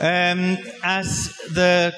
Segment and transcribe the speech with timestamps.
[0.00, 1.92] Um, as the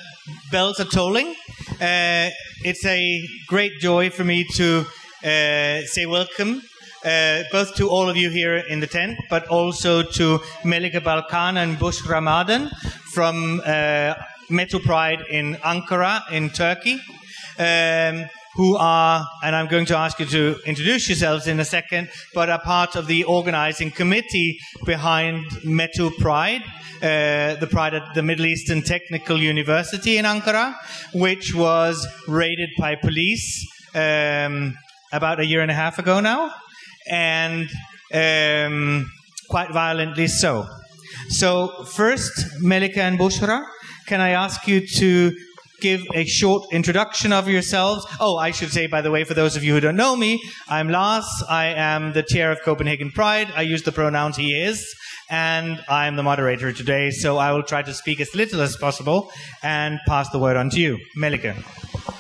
[0.51, 1.35] bells are tolling,
[1.81, 2.31] uh,
[2.65, 4.87] it's a great joy for me to
[5.23, 6.63] uh, say welcome
[7.05, 11.59] uh, both to all of you here in the tent, but also to Melike Balkan
[11.59, 12.71] and Bush Maden
[13.13, 14.15] from uh,
[14.51, 17.01] Metu Pride in Ankara in Turkey.
[17.59, 18.25] Um,
[18.61, 22.51] who are, and I'm going to ask you to introduce yourselves in a second, but
[22.51, 26.63] are part of the organizing committee behind Metu Pride,
[27.03, 30.77] uh, the Pride at the Middle Eastern Technical University in Ankara,
[31.15, 34.77] which was raided by police um,
[35.11, 36.53] about a year and a half ago now,
[37.09, 37.67] and
[38.13, 39.11] um,
[39.49, 40.67] quite violently so.
[41.31, 43.65] So, first, Melike and Bushra,
[44.07, 45.35] can I ask you to
[45.81, 48.07] give a short introduction of yourselves.
[48.21, 50.43] Oh, I should say, by the way, for those of you who don't know me,
[50.69, 51.27] I'm Lars.
[51.49, 53.53] I am the chair of Copenhagen Pride.
[53.57, 54.95] I use the pronouns he is,
[55.31, 59.31] and I'm the moderator today, so I will try to speak as little as possible
[59.63, 60.99] and pass the word on to you.
[61.17, 61.55] Melike.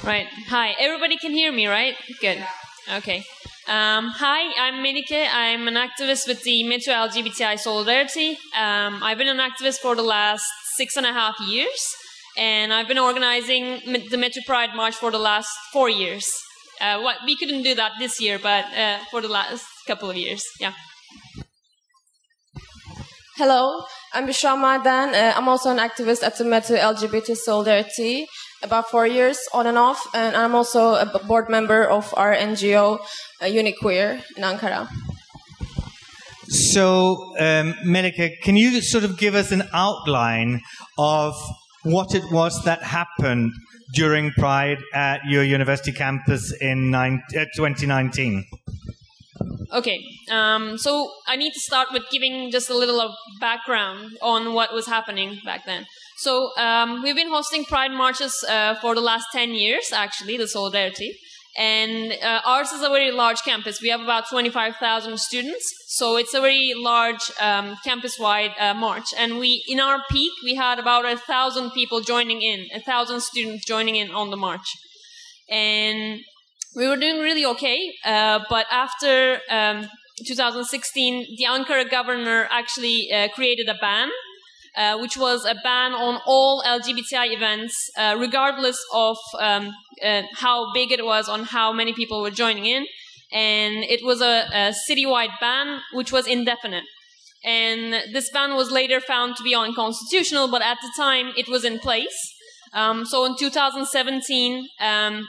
[0.03, 0.27] Right.
[0.49, 0.75] Hi.
[0.79, 1.95] Everybody can hear me, right?
[2.21, 2.45] Good.
[2.93, 3.25] Okay.
[3.69, 5.29] Um, hi, I'm Melike.
[5.33, 8.31] I'm an activist with the Metu LGBTI Solidarity.
[8.59, 10.45] Um, I've been an activist for the last
[10.75, 11.95] six and a half years
[12.41, 16.27] and I've been organizing the Metu Pride March for the last four years.
[16.81, 20.17] Uh, what, we couldn't do that this year, but uh, for the last couple of
[20.17, 20.73] years, yeah.
[23.37, 25.15] Hello, I'm Bushra Maden.
[25.15, 28.27] Uh, I'm also an activist at the Metu LGBT Solidarity,
[28.63, 33.01] about four years on and off, and I'm also a board member of our NGO,
[33.43, 34.89] uh, Unikuir, in Ankara.
[36.49, 40.63] So, um, Melike, can you sort of give us an outline
[40.99, 41.35] of
[41.83, 43.53] what it was that happened
[43.95, 47.19] during Pride at your university campus in uh,
[47.57, 48.45] 2019.
[49.73, 54.53] Okay, um, so I need to start with giving just a little of background on
[54.53, 55.87] what was happening back then.
[56.19, 60.49] So um, we've been hosting Pride marches uh, for the last 10 years, actually, the
[60.49, 61.17] Solidarity.
[61.59, 63.83] And uh, ours is a very large campus.
[63.83, 69.07] We have about 25,000 students, so it's a very large um, campus-wide uh, march.
[69.19, 73.21] And we, in our peak, we had about a thousand people joining in, a thousand
[73.23, 74.77] students joining in on the march.
[75.51, 76.21] And
[76.77, 79.89] we were doing really okay, uh, but after um,
[80.27, 84.09] 2016, the Ankara governor actually uh, created a ban
[84.77, 89.73] uh, which was a ban on all LGBTI events, uh, regardless of um,
[90.05, 92.87] uh, how big it was, on how many people were joining in.
[93.33, 96.85] And it was a, a citywide ban, which was indefinite.
[97.45, 101.65] And this ban was later found to be unconstitutional, but at the time it was
[101.65, 102.35] in place.
[102.73, 105.27] Um, so in 2017, um,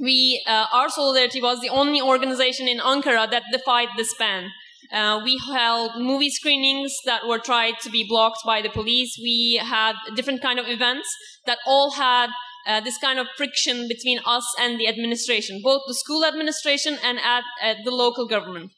[0.00, 4.50] we, uh, our Solidarity was the only organization in Ankara that defied this ban.
[4.94, 9.18] Uh, we held movie screenings that were tried to be blocked by the police.
[9.20, 11.08] We had different kind of events
[11.46, 12.30] that all had
[12.66, 17.18] uh, this kind of friction between us and the administration, both the school administration and
[17.18, 18.70] at, at the local government.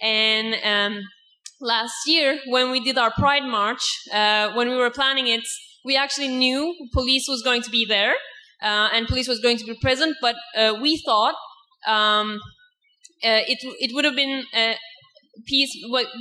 [0.00, 1.02] And um,
[1.60, 3.82] last year, when we did our Pride March,
[4.12, 5.44] uh, when we were planning it,
[5.84, 8.14] we actually knew police was going to be there
[8.62, 11.34] uh, and police was going to be present, but uh, we thought
[11.86, 12.38] um,
[13.22, 14.44] uh, it it would have been
[15.46, 15.70] peace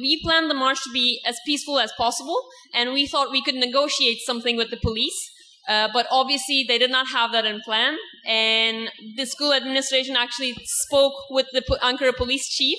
[0.02, 2.42] we planned the march to be as peaceful as possible
[2.74, 5.32] and we thought we could negotiate something with the police
[5.68, 7.98] uh, but obviously they did not have that in plan
[8.28, 12.78] and the school administration actually spoke with the ankara police chief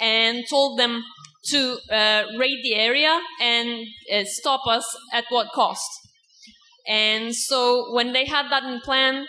[0.00, 1.02] and told them
[1.44, 5.88] to uh, raid the area and uh, stop us at what cost.
[6.86, 9.26] And so when they had that in plan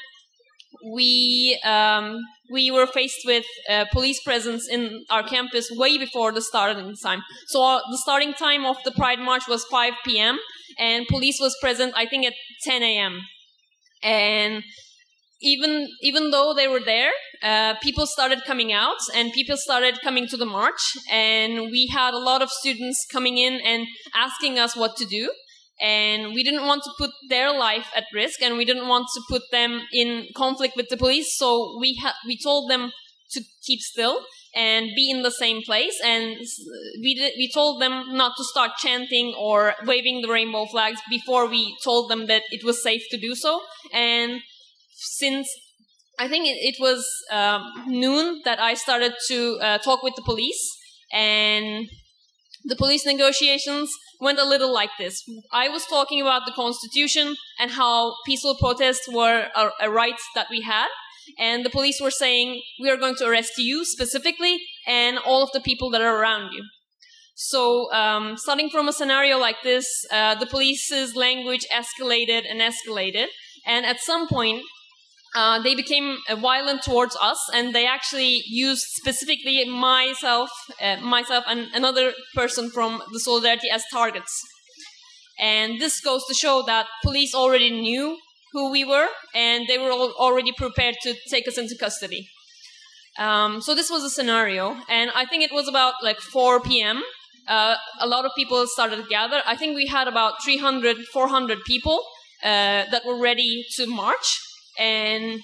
[0.94, 2.20] we um,
[2.52, 7.22] we were faced with uh, police presence in our campus way before the starting time.
[7.48, 10.38] So our, the starting time of the Pride March was 5 p.m.
[10.78, 12.34] and police was present, I think, at
[12.64, 13.22] 10 a.m.
[14.04, 14.64] And
[15.42, 17.12] even even though they were there,
[17.42, 20.82] uh, people started coming out and people started coming to the march,
[21.12, 25.32] and we had a lot of students coming in and asking us what to do
[25.82, 29.22] and we didn't want to put their life at risk and we didn't want to
[29.30, 31.36] put them in conflict with the police.
[31.38, 32.92] So we ha- we told them
[33.32, 36.00] to keep still and be in the same place.
[36.04, 36.38] And
[37.02, 41.76] we we told them not to start chanting or waving the rainbow flags before we
[41.84, 43.62] told them that it was safe to do so.
[43.94, 44.42] And
[44.94, 45.48] since
[46.20, 50.22] I think it, it was um, noon that I started to uh, talk with the
[50.22, 50.78] police.
[51.12, 51.90] And
[52.64, 55.24] the police negotiations went a little like this.
[55.52, 60.48] I was talking about the Constitution and how peaceful protests were a, a right that
[60.50, 60.88] we had.
[61.38, 65.52] And the police were saying, we are going to arrest you specifically and all of
[65.54, 66.64] the people that are around you.
[67.36, 73.28] So, um, starting from a scenario like this, uh, the police's language escalated and escalated,
[73.66, 74.62] and at some point,
[75.34, 80.50] uh, they became uh, violent towards us, and they actually used specifically myself,
[80.82, 84.42] uh, myself, and another person from the Solidarity as targets.
[85.40, 88.18] And this goes to show that police already knew
[88.52, 92.28] who we were, and they were already prepared to take us into custody.
[93.18, 97.02] Um, so this was a scenario, and I think it was about like 4 p.m.
[97.48, 99.42] Uh, a lot of people started to gather.
[99.46, 102.04] I think we had about 300, 400 people
[102.44, 104.40] uh, that were ready to march,
[104.78, 105.42] and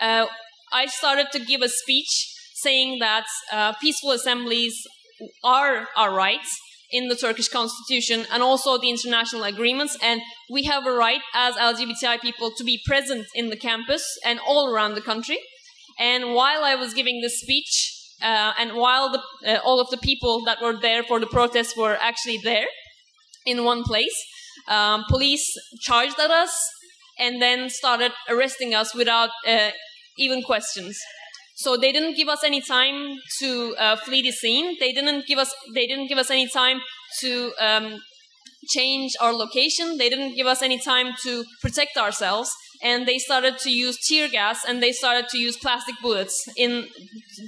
[0.00, 0.26] uh,
[0.72, 4.74] I started to give a speech saying that uh, peaceful assemblies
[5.44, 6.58] are our rights
[6.90, 9.96] in the Turkish constitution and also the international agreements.
[10.02, 14.38] And we have a right as LGBTI people to be present in the campus and
[14.46, 15.38] all around the country.
[15.98, 17.92] And while I was giving this speech,
[18.22, 21.76] uh, and while the, uh, all of the people that were there for the protest
[21.76, 22.66] were actually there
[23.44, 24.16] in one place,
[24.68, 26.52] um, police charged at us
[27.18, 29.70] and then started arresting us without uh,
[30.18, 30.98] even questions.
[31.56, 34.76] So they didn't give us any time to uh, flee the scene.
[34.78, 35.54] They didn't give us.
[35.74, 36.80] They didn't give us any time
[37.20, 37.98] to um,
[38.68, 39.96] change our location.
[39.96, 42.50] They didn't give us any time to protect ourselves.
[42.82, 46.86] And they started to use tear gas and they started to use plastic bullets in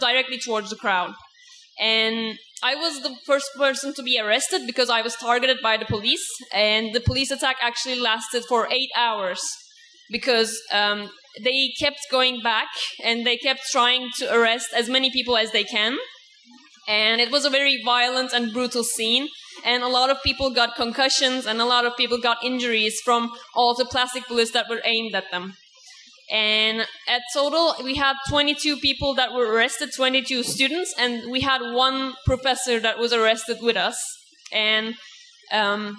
[0.00, 1.12] directly towards the crowd.
[1.78, 5.84] And I was the first person to be arrested because I was targeted by the
[5.84, 6.26] police.
[6.52, 9.40] And the police attack actually lasted for eight hours
[10.10, 11.10] because um,
[11.42, 12.68] they kept going back
[13.04, 15.98] and they kept trying to arrest as many people as they can.
[16.88, 19.28] And it was a very violent and brutal scene.
[19.64, 23.32] And a lot of people got concussions and a lot of people got injuries from
[23.54, 25.54] all the plastic bullets that were aimed at them.
[26.30, 31.62] And at total, we had 22 people that were arrested, 22 students, and we had
[31.72, 33.98] one professor that was arrested with us.
[34.52, 34.94] And
[35.52, 35.96] um,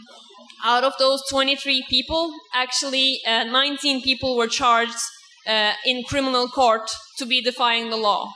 [0.64, 5.00] out of those 23 people, actually uh, 19 people were charged
[5.48, 8.32] uh, in criminal court to be defying the law.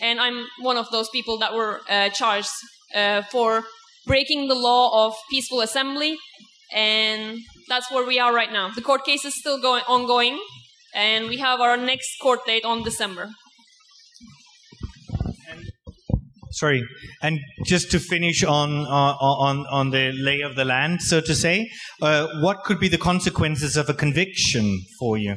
[0.00, 2.50] And I'm one of those people that were uh, charged
[2.94, 3.64] uh, for
[4.06, 6.18] breaking the law of peaceful assembly.
[6.72, 8.70] And that's where we are right now.
[8.70, 10.38] The court case is still going ongoing,
[10.94, 13.30] and we have our next court date on December.
[16.50, 16.82] sorry
[17.22, 19.14] and just to finish on uh,
[19.48, 21.70] on on the lay of the land so to say
[22.02, 24.66] uh, what could be the consequences of a conviction
[24.98, 25.36] for you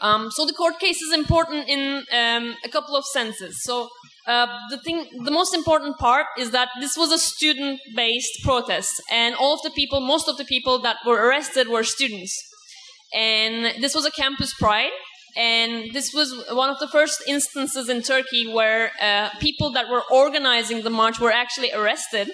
[0.00, 3.62] um, so the court case is important in um, a couple of senses.
[3.62, 3.88] So
[4.26, 9.34] uh, the thing, the most important part is that this was a student-based protest, and
[9.34, 12.36] all of the people, most of the people that were arrested were students,
[13.16, 14.92] and this was a campus pride.
[15.36, 20.02] And this was one of the first instances in Turkey where uh, people that were
[20.10, 22.30] organizing the march were actually arrested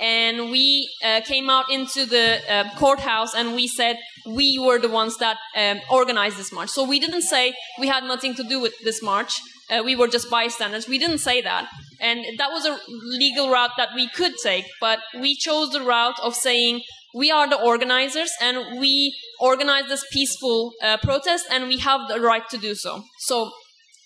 [0.00, 3.96] and we uh, came out into the uh, courthouse and we said
[4.26, 6.70] we were the ones that um, organized this march.
[6.70, 9.40] So we didn't say we had nothing to do with this march.
[9.70, 10.88] Uh, we were just bystanders.
[10.88, 11.68] We didn't say that.
[12.00, 16.18] And that was a legal route that we could take, but we chose the route
[16.22, 16.82] of saying
[17.14, 22.20] we are the organizers and we organize this peaceful uh, protest and we have the
[22.20, 23.04] right to do so.
[23.20, 23.52] So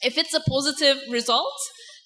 [0.02, 1.54] if it's a positive result,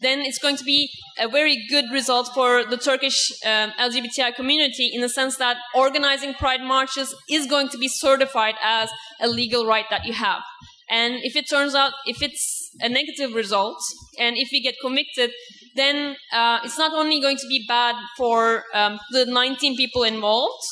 [0.00, 4.90] then it's going to be a very good result for the Turkish um, LGBTI community
[4.92, 8.90] in the sense that organizing pride marches is going to be certified as
[9.20, 10.42] a legal right that you have.
[10.88, 13.78] And if it turns out, if it's a negative result,
[14.18, 15.30] and if we get convicted,
[15.74, 20.62] then uh, it's not only going to be bad for um, the 19 people involved,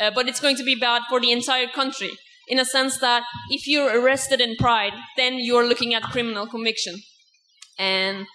[0.00, 2.10] uh, but it's going to be bad for the entire country.
[2.48, 6.96] In a sense that if you're arrested in pride, then you're looking at criminal conviction.
[7.78, 8.26] And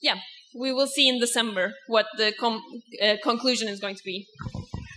[0.00, 0.16] yeah,
[0.58, 2.62] we will see in December what the com-
[3.02, 4.26] uh, conclusion is going to be.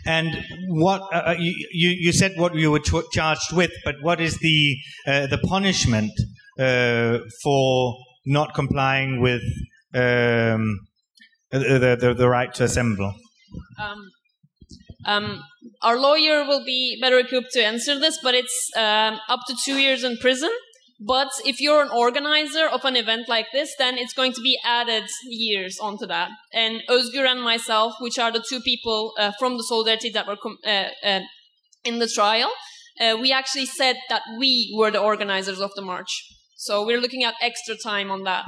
[0.05, 4.19] And what uh, uh you, you said what you were ch- charged with, but what
[4.19, 6.11] is the uh, the punishment
[6.57, 9.43] uh, for not complying with
[9.93, 10.79] um,
[11.51, 13.13] the, the, the right to assemble?
[13.79, 14.09] Um,
[15.05, 15.43] um,
[15.81, 19.77] our lawyer will be better equipped to answer this, but it's um, up to two
[19.77, 20.51] years in prison
[21.03, 24.59] but if you're an organizer of an event like this, then it's going to be
[24.63, 26.29] added years onto that.
[26.53, 30.37] And Özgür and myself, which are the two people uh, from the Solidarity that were
[30.63, 31.21] uh, uh,
[31.83, 32.51] in the trial,
[32.99, 36.23] uh, we actually said that we were the organizers of the march.
[36.55, 38.45] So we're looking at extra time on that.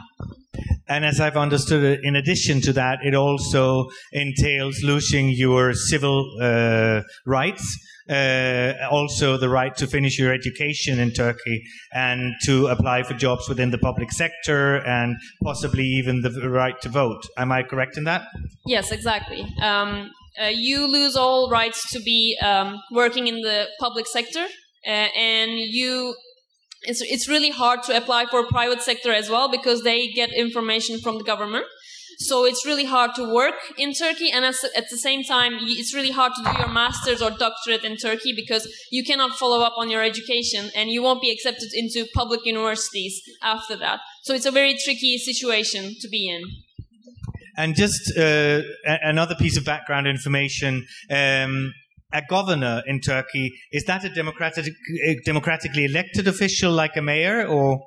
[0.94, 6.38] And as I've understood it, in addition to that, it also entails losing your civil
[6.40, 7.66] uh, rights,
[8.08, 13.50] uh, also the right to finish your education in Turkey and to apply for jobs
[13.50, 17.26] within the public sector and possibly even the right to vote.
[17.38, 18.28] Am I correct in that?
[18.68, 19.42] Yes, exactly.
[19.64, 24.46] Um, uh, you lose all rights to be um, working in the public sector,
[24.86, 26.14] uh, and you
[26.84, 31.00] it's, it's really hard to apply for private sector as well because they get information
[31.00, 31.66] from the government.
[32.20, 34.56] So it's really hard to work in Turkey, and at,
[34.90, 38.72] the same time, it's really hard to do your master's or doctorate in Turkey because
[38.92, 43.22] you cannot follow up on your education and you won't be accepted into public universities
[43.42, 44.00] after that.
[44.24, 46.44] So it's a very tricky situation to be in.
[47.58, 50.86] And just uh, another piece of background information.
[51.10, 51.74] Um,
[52.14, 54.66] a governor in Turkey is that a democratic,
[55.26, 57.80] democratically elected official like a mayor, or?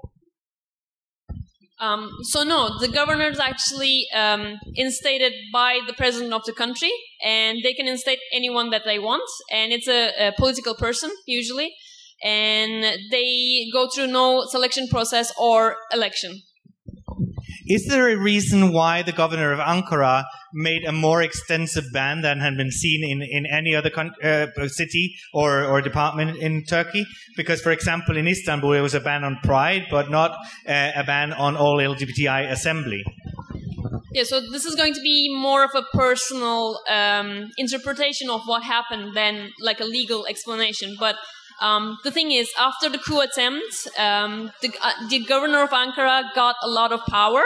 [1.78, 6.90] Um, so no, the governor is actually um, instated by the president of the country,
[7.23, 11.75] and they can instate anyone that they want, and it's a, a political person usually,
[12.25, 16.40] and they go through no selection process or election.
[17.67, 22.41] Is there a reason why the governor of Ankara made a more extensive ban than
[22.41, 23.91] had been seen in, in any other
[24.23, 27.07] uh, city or, or department in Turkey?
[27.37, 30.33] Because, for example, in Istanbul, there was a ban on pride, but not
[30.69, 33.05] uh, a ban on all LGBTI assembly.
[34.13, 38.63] Yeah, so this is going to be more of a personal um, interpretation of what
[38.63, 40.97] happened than like a legal explanation.
[40.99, 41.17] But
[41.61, 46.35] um, the thing is, after the coup attempt, um, the, uh, the governor of Ankara
[46.35, 47.43] got a lot of power.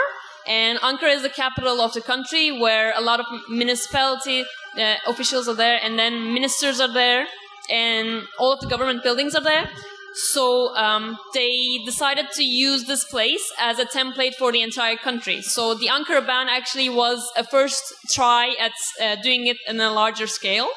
[0.47, 4.43] And Ankara is the capital of the country where a lot of municipality
[4.77, 7.27] uh, officials are there, and then ministers are there,
[7.69, 9.69] and all of the government buildings are there.
[10.13, 15.41] So um, they decided to use this place as a template for the entire country.
[15.41, 19.91] So the Ankara ban actually was a first try at uh, doing it in a
[19.91, 20.69] larger scale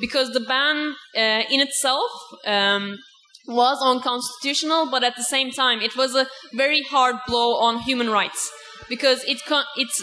[0.00, 2.10] because the ban uh, in itself
[2.46, 2.98] um,
[3.46, 8.10] was unconstitutional, but at the same time, it was a very hard blow on human
[8.10, 8.50] rights
[8.88, 9.40] because it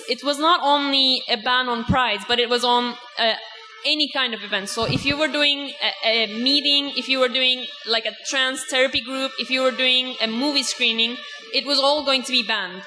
[0.09, 3.33] it was not only a ban on prides, but it was on uh,
[3.85, 4.69] any kind of event.
[4.69, 5.71] So if you were doing
[6.05, 9.71] a, a, meeting, if you were doing like a trans therapy group, if you were
[9.71, 11.17] doing a movie screening,
[11.53, 12.81] it was all going to be banned.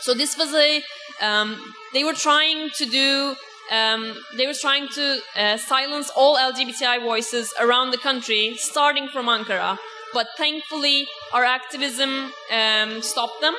[0.00, 0.82] So this was a
[1.20, 3.36] um, they were trying to do
[3.70, 9.26] um, they were trying to uh, silence all LGBTI voices around the country, starting from
[9.26, 9.78] Ankara.
[10.14, 13.54] But thankfully, our activism um, stopped them.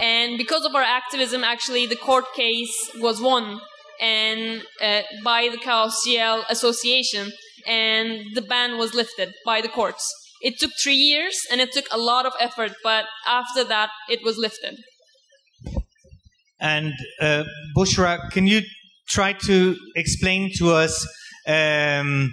[0.00, 3.60] And because of our activism, actually, the court case was won
[4.00, 6.04] and uh, by the Kaos
[6.50, 7.32] Association,
[7.66, 10.04] and the ban was lifted by the courts.
[10.40, 14.20] It took three years and it took a lot of effort, but after that, it
[14.24, 14.78] was lifted.
[16.60, 17.44] And uh,
[17.76, 18.62] Bushra, can you
[19.08, 21.06] try to explain to us
[21.46, 22.32] um,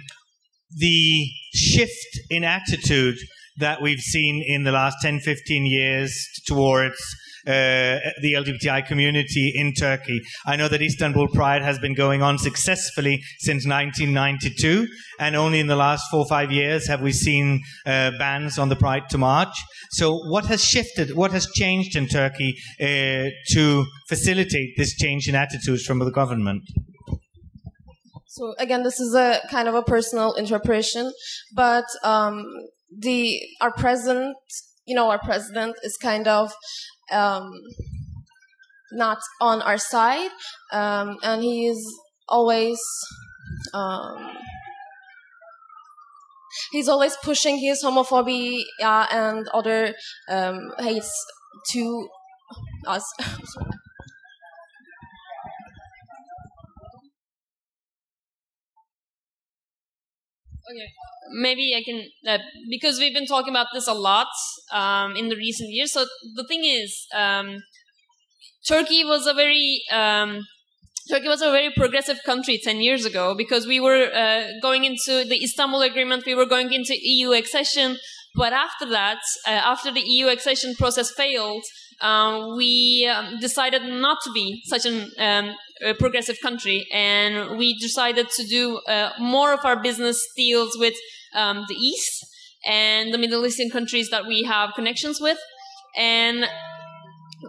[0.76, 3.16] the shift in attitude
[3.58, 6.98] that we've seen in the last 10, 15 years towards
[7.44, 10.20] the LGBTI community in Turkey.
[10.46, 14.86] I know that Istanbul Pride has been going on successfully since 1992,
[15.18, 18.68] and only in the last four or five years have we seen uh, bans on
[18.68, 19.54] the Pride to march.
[19.92, 21.16] So, what has shifted?
[21.16, 26.62] What has changed in Turkey uh, to facilitate this change in attitudes from the government?
[28.40, 31.12] So again, this is a kind of a personal interpretation,
[31.52, 32.44] but um,
[32.96, 34.36] the our president,
[34.86, 36.52] you know, our president is kind of
[37.10, 37.52] um,
[38.92, 40.30] not on our side,
[40.72, 41.82] um, and he is
[42.28, 42.78] always.
[43.74, 44.36] Um,
[46.72, 49.94] he's always pushing his homophobia and other
[50.28, 51.12] um, hates
[51.70, 52.08] to
[52.86, 53.04] us.
[60.70, 60.88] Okay.
[61.32, 64.28] Maybe I can, uh, because we've been talking about this a lot
[64.72, 65.92] um, in the recent years.
[65.92, 67.62] So the thing is, um,
[68.66, 70.46] Turkey was a very um,
[71.08, 75.24] Turkey was a very progressive country 10 years ago because we were uh, going into
[75.24, 77.96] the Istanbul Agreement, we were going into EU accession.
[78.34, 81.64] But after that, uh, after the EU accession process failed,
[82.00, 87.76] um, we um, decided not to be such an, um, a progressive country, and we
[87.78, 90.94] decided to do uh, more of our business deals with
[91.34, 92.26] um, the East
[92.66, 95.38] and the Middle Eastern countries that we have connections with,
[95.96, 96.46] and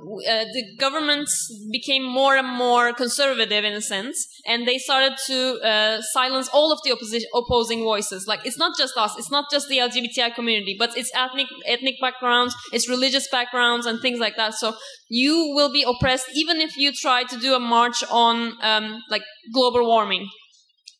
[0.02, 5.60] uh, the governments became more and more conservative in a sense, and they started to
[5.62, 6.92] uh, silence all of the
[7.36, 8.26] opposing voices.
[8.28, 11.96] Like it's not just us, it's not just the LGBTI community, but it's ethnic ethnic
[12.02, 14.56] backgrounds, it's religious backgrounds, and things like that.
[14.56, 14.76] So
[15.08, 19.24] you will be oppressed even if you try to do a march on um, like
[19.54, 20.28] global warming.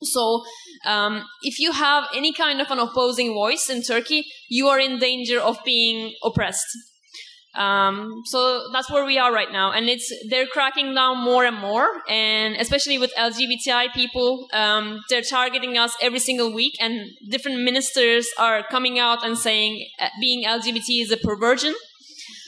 [0.04, 0.44] So,
[0.86, 4.98] um, if you have any kind of an opposing voice in Turkey, you are in
[4.98, 6.66] danger of being oppressed.
[7.54, 11.58] Um, so that's where we are right now, and it's they're cracking down more and
[11.58, 17.62] more, and especially with LGBTI people, um, they're targeting us every single week, and different
[17.62, 21.74] ministers are coming out and saying uh, being LGBT is a perversion.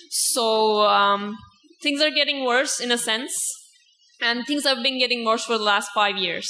[0.10, 1.36] So um,
[1.82, 3.34] things are getting worse in a sense,
[4.22, 6.50] and things have been getting worse for the last five years.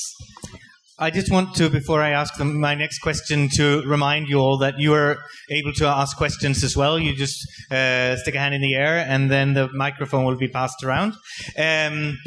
[1.00, 4.60] I just want to, before I ask them my next question, to remind you all
[4.60, 5.18] that you are
[5.50, 7.00] able to ask questions as well.
[7.00, 7.40] You just
[7.72, 11.14] uh, stick a hand in the air, and then the microphone will be passed around.
[11.58, 12.20] Um,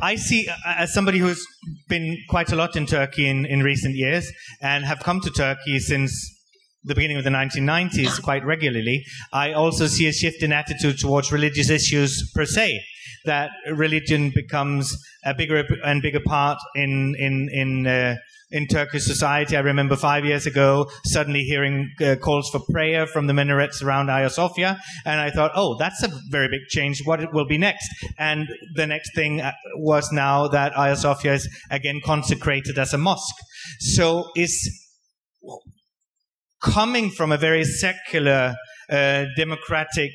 [0.00, 1.46] I see, as somebody who's
[1.88, 5.78] been quite a lot in Turkey in, in recent years, and have come to Turkey
[5.78, 6.12] since
[6.82, 11.30] the beginning of the 1990s quite regularly, I also see a shift in attitude towards
[11.30, 12.80] religious issues per se
[13.24, 18.16] that religion becomes a bigger and bigger part in in in uh,
[18.50, 19.56] in Turkish society.
[19.56, 24.08] I remember five years ago suddenly hearing uh, calls for prayer from the minarets around
[24.08, 27.02] Hagia Sophia, and I thought, oh, that's a very big change.
[27.04, 27.88] What will be next?
[28.18, 32.98] And the next thing uh, was now that Hagia Sophia is again consecrated as a
[32.98, 33.36] mosque.
[33.78, 34.68] So is
[36.60, 38.54] coming from a very secular,
[38.90, 40.10] uh, democratic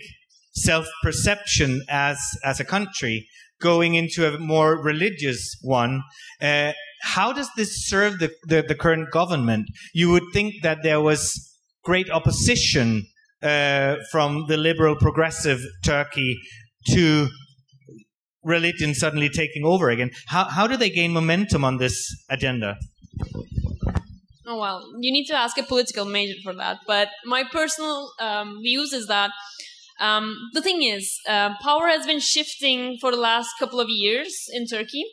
[0.55, 3.27] self-perception as as a country
[3.61, 6.01] going into a more religious one
[6.41, 6.71] uh,
[7.01, 11.53] how does this serve the, the, the, current government you would think that there was
[11.83, 13.05] great opposition
[13.43, 16.37] uh, from the liberal progressive turkey
[16.87, 17.27] to
[18.43, 21.95] religion suddenly taking over again how, how do they gain momentum on this
[22.29, 22.75] agenda
[24.47, 26.77] Oh well, you need to ask a political major for that.
[26.85, 29.31] But my personal um, views is that
[29.99, 34.33] um, the thing is, uh, power has been shifting for the last couple of years
[34.51, 35.05] in Turkey,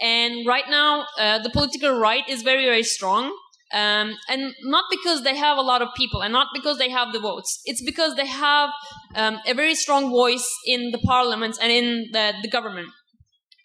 [0.00, 3.36] and right now uh, the political right is very, very strong.
[3.70, 7.12] Um, and not because they have a lot of people, and not because they have
[7.12, 7.60] the votes.
[7.66, 8.70] It's because they have
[9.14, 12.88] um, a very strong voice in the parliament and in the, the government.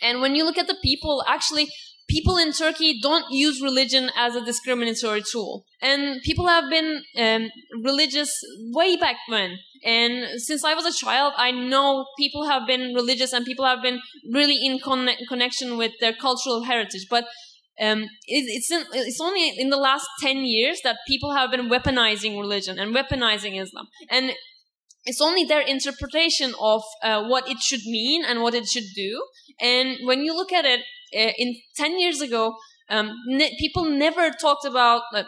[0.01, 1.70] And when you look at the people, actually,
[2.08, 5.66] people in Turkey don't use religion as a discriminatory tool.
[5.82, 7.50] And people have been um,
[7.84, 8.32] religious
[8.72, 9.58] way back when.
[9.86, 13.82] And since I was a child, I know people have been religious and people have
[13.82, 14.00] been
[14.32, 17.08] really in con- connection with their cultural heritage.
[17.10, 17.26] But
[17.82, 21.70] um, it, it's in, it's only in the last ten years that people have been
[21.70, 24.34] weaponizing religion and weaponizing Islam, and
[25.06, 29.26] it's only their interpretation of uh, what it should mean and what it should do.
[29.60, 30.82] And when you look at it,
[31.13, 32.56] in ten years ago,
[32.89, 35.23] um, ne- people never talked about uh,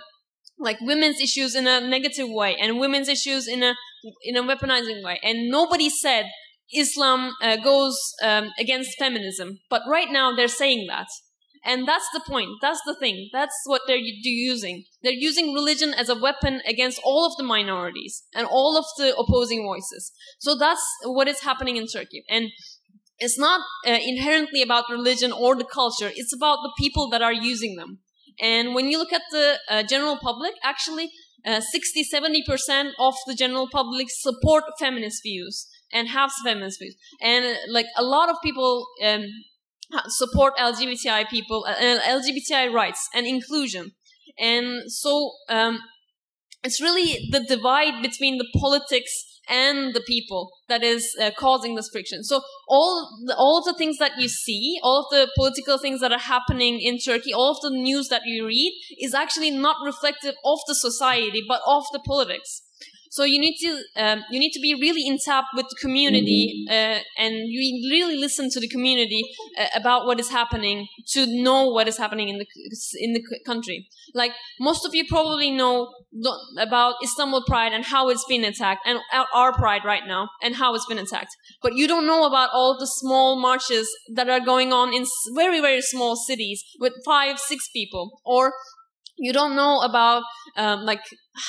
[0.58, 3.76] like women's issues in a negative way and women's issues in a
[4.24, 5.20] in a weaponizing way.
[5.24, 6.26] And nobody said
[6.74, 9.60] islam uh, goes um, against feminism.
[9.70, 11.08] But right now they're saying that.
[11.68, 12.50] And that's the point.
[12.62, 13.30] That's the thing.
[13.34, 14.84] That's what they're using.
[15.02, 19.16] They're using religion as a weapon against all of the minorities and all of the
[19.18, 20.12] opposing voices.
[20.40, 22.24] So that's what is happening in turkey.
[22.30, 22.52] And
[23.20, 27.34] it's not uh, inherently about religion or the culture it's about the people that are
[27.34, 28.00] using them
[28.40, 31.12] and when you look at the uh, general public, actually,
[31.46, 36.96] uh, 60 70% of the general public support feminist views and have feminist views.
[37.22, 39.26] And uh, like a lot of people um,
[40.08, 43.92] support LGBTI people, uh, LGBTI rights and inclusion.
[44.40, 45.80] And so um,
[46.64, 51.90] it's really the divide between the politics and the people that is uh, causing this
[51.92, 52.24] friction.
[52.24, 56.02] So all the, all of the things that you see, all of the political things
[56.02, 59.78] that are happening in Turkey, all of the news that you read is actually not
[59.84, 62.62] reflective of the society, but of the politics.
[63.16, 63.72] So you need to
[64.04, 68.18] um, you need to be really in tap with the community, uh, and you really
[68.18, 69.24] listen to the community
[69.58, 72.48] uh, about what is happening to know what is happening in the
[73.00, 73.88] in the country.
[74.14, 75.94] Like most of you probably know
[76.60, 79.00] about Istanbul Pride and how it's been attacked, and
[79.34, 81.34] our Pride right now and how it's been attacked.
[81.62, 85.62] But you don't know about all the small marches that are going on in very
[85.62, 88.52] very small cities with five six people, or
[89.18, 90.24] you don't know about
[90.58, 91.02] um, like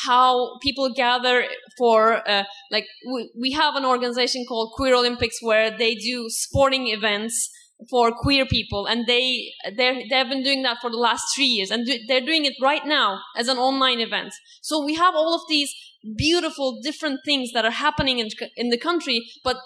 [0.05, 1.45] how people gather
[1.79, 6.89] for uh, like we, we have an organization called queer olympics where they do sporting
[6.89, 7.51] events
[7.91, 11.71] for queer people and they they they've been doing that for the last three years
[11.71, 14.33] and they're doing it right now as an online event.
[14.63, 15.73] So we have all of these
[16.17, 19.57] beautiful different things that are happening in, in the country but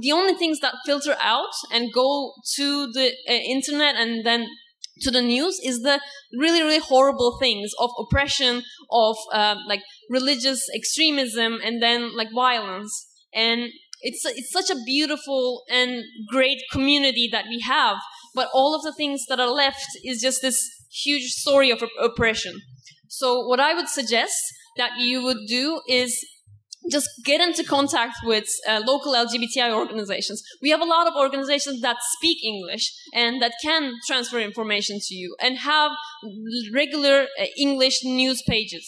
[0.00, 4.48] the only things that filter out and go to the uh, internet and then
[5.00, 6.00] to the news is the
[6.36, 13.06] really really horrible things of oppression of uh, like religious extremism and then like violence.
[13.34, 17.96] And it's it's such a beautiful and great community that we have
[18.38, 22.60] but all of the things that are left is just this huge story of oppression.
[23.08, 24.38] So what i would suggest
[24.76, 26.24] that you would do is
[26.90, 30.42] just get into contact with uh, local LGBTI organizations.
[30.62, 35.14] We have a lot of organizations that speak English and that can transfer information to
[35.14, 35.92] you and have
[36.72, 38.86] regular uh, English news pages.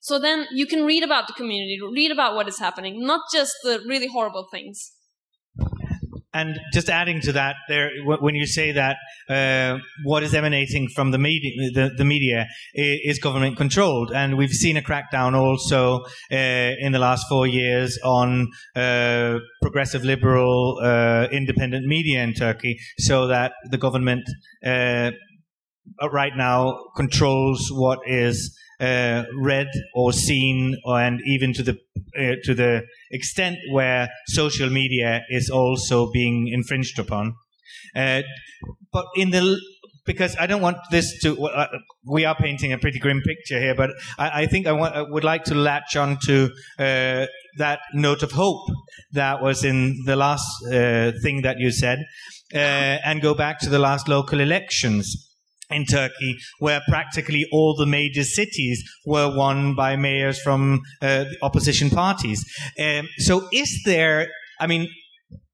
[0.00, 3.54] So then you can read about the community, read about what is happening, not just
[3.62, 4.92] the really horrible things.
[6.32, 8.96] And just adding to that, there, when you say that
[9.28, 14.52] uh, what is emanating from the media, the, the, media is government controlled, and we've
[14.52, 16.36] seen a crackdown also uh,
[16.78, 23.26] in the last four years on uh, progressive, liberal, uh, independent media in Turkey, so
[23.26, 24.22] that the government
[24.64, 25.10] uh,
[26.12, 31.76] right now controls what is uh, read or seen, and even to the
[32.18, 37.34] uh, to the extent where social media is also being infringed upon.
[37.94, 38.22] Uh,
[38.92, 39.60] but in the
[40.06, 41.46] because I don't want this to.
[41.46, 41.68] Uh,
[42.06, 45.02] we are painting a pretty grim picture here, but I, I think I, want, I
[45.02, 47.26] would like to latch on to uh,
[47.58, 48.66] that note of hope
[49.12, 51.98] that was in the last uh, thing that you said,
[52.52, 55.29] and go back to the last local elections
[55.70, 61.36] in Turkey, where practically all the major cities were won by mayors from uh, the
[61.42, 62.44] opposition parties.
[62.78, 64.28] Um, so, is there,
[64.58, 64.88] I mean,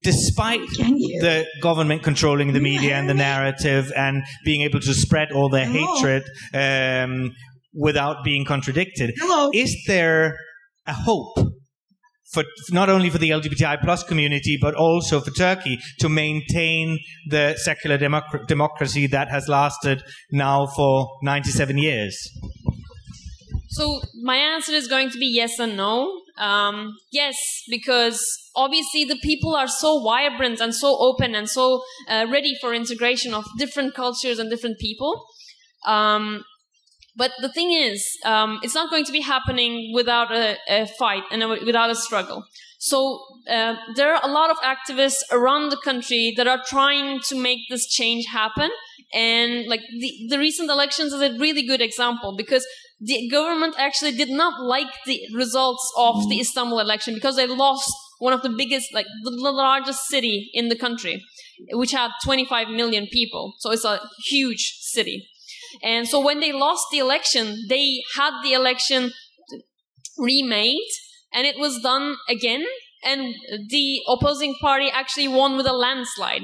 [0.03, 5.49] despite the government controlling the media and the narrative and being able to spread all
[5.49, 5.95] their Hello.
[5.95, 7.31] hatred um,
[7.73, 9.51] without being contradicted, Hello.
[9.53, 10.37] is there
[10.85, 11.37] a hope
[12.31, 17.55] for not only for the LGBTI plus community, but also for Turkey to maintain the
[17.57, 22.17] secular democ- democracy that has lasted now for 97 years?
[23.69, 26.21] So my answer is going to be yes and no.
[26.37, 27.35] Um, yes,
[27.69, 28.23] because
[28.55, 33.33] obviously the people are so vibrant and so open and so uh, ready for integration
[33.33, 35.25] of different cultures and different people.
[35.85, 36.43] Um,
[37.17, 41.23] but the thing is, um, it's not going to be happening without a, a fight
[41.31, 42.45] and a, without a struggle.
[42.77, 47.35] So uh, there are a lot of activists around the country that are trying to
[47.35, 48.69] make this change happen.
[49.13, 52.67] And like the, the recent elections is a really good example because
[52.99, 57.91] the government actually did not like the results of the Istanbul election because they lost
[58.19, 61.23] one of the biggest, like the largest city in the country,
[61.71, 63.55] which had 25 million people.
[63.59, 65.27] So it's a huge city.
[65.83, 69.11] And so when they lost the election, they had the election
[70.17, 70.89] remade
[71.33, 72.65] and it was done again.
[73.03, 73.35] And
[73.69, 76.41] the opposing party actually won with a landslide.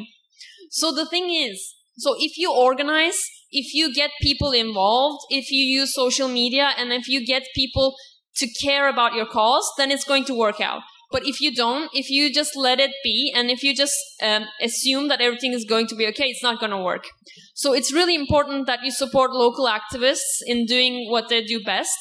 [0.70, 3.20] So the thing is, so if you organize,
[3.52, 7.96] if you get people involved, if you use social media, and if you get people
[8.36, 10.82] to care about your cause, then it's going to work out.
[11.14, 14.46] But if you don't, if you just let it be, and if you just um,
[14.60, 17.06] assume that everything is going to be okay, it's not going to work.
[17.54, 22.00] So it's really important that you support local activists in doing what they do best,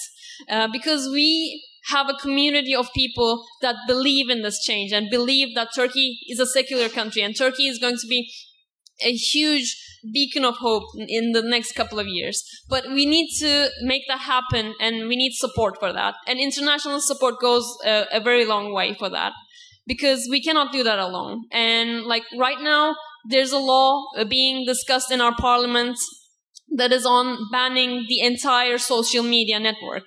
[0.49, 5.55] uh, because we have a community of people that believe in this change and believe
[5.55, 8.33] that Turkey is a secular country and Turkey is going to be
[9.05, 9.77] a huge
[10.13, 12.43] beacon of hope in the next couple of years.
[12.69, 16.15] But we need to make that happen and we need support for that.
[16.27, 19.33] And international support goes a, a very long way for that
[19.87, 21.45] because we cannot do that alone.
[21.53, 22.97] And like right now,
[23.29, 25.97] there's a law uh, being discussed in our parliament
[26.77, 30.05] that is on banning the entire social media network.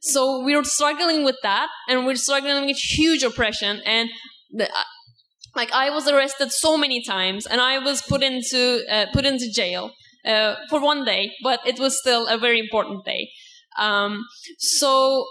[0.00, 4.10] So we're struggling with that and we're struggling with huge oppression and
[4.50, 4.68] the,
[5.54, 9.50] like I was arrested so many times, and I was put into uh, put into
[9.52, 9.92] jail
[10.24, 13.30] uh, for one day, but it was still a very important day.
[13.78, 14.24] Um,
[14.58, 15.26] so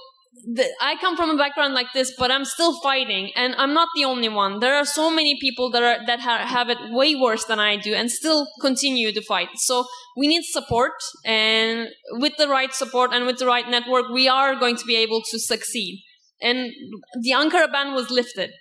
[0.45, 3.89] the, I come from a background like this, but I'm still fighting, and I'm not
[3.95, 4.60] the only one.
[4.60, 7.77] There are so many people that are that ha- have it way worse than I
[7.77, 9.49] do, and still continue to fight.
[9.56, 10.93] So we need support,
[11.25, 14.95] and with the right support and with the right network, we are going to be
[14.95, 16.03] able to succeed.
[16.41, 16.71] And
[17.19, 18.51] the Ankara ban was lifted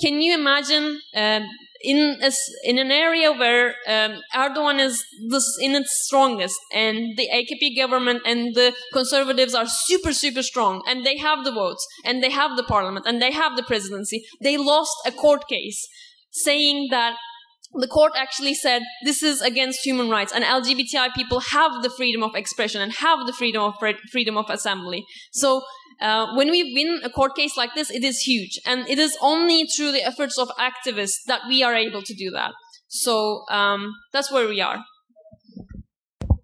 [0.00, 1.46] can you imagine um,
[1.82, 2.30] in a,
[2.64, 8.22] in an area where um, Erdogan is this in its strongest, and the AKP government
[8.24, 12.56] and the conservatives are super super strong, and they have the votes, and they have
[12.56, 14.24] the parliament, and they have the presidency.
[14.40, 15.86] They lost a court case
[16.30, 17.16] saying that
[17.74, 22.22] the court actually said this is against human rights and lgbti people have the freedom
[22.22, 23.74] of expression and have the freedom of
[24.10, 25.62] freedom of assembly so
[26.02, 28.58] uh, when we win a court case like this, it is huge.
[28.66, 32.30] And it is only through the efforts of activists that we are able to do
[32.30, 32.52] that.
[32.88, 34.78] So um, that's where we are.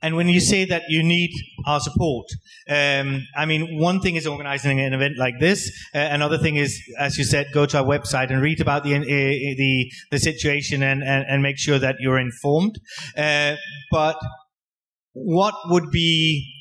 [0.00, 1.30] And when you say that you need
[1.66, 2.26] our support,
[2.70, 5.68] um, I mean, one thing is organizing an event like this.
[5.92, 8.94] Uh, another thing is, as you said, go to our website and read about the
[8.94, 12.76] uh, the the situation and, and, and make sure that you're informed.
[13.16, 13.56] Uh,
[13.90, 14.16] but
[15.14, 16.57] what would be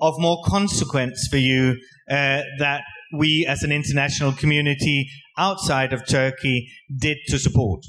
[0.00, 1.76] of more consequence for you
[2.10, 2.82] uh, that
[3.16, 7.80] we as an international community outside of Turkey did to support?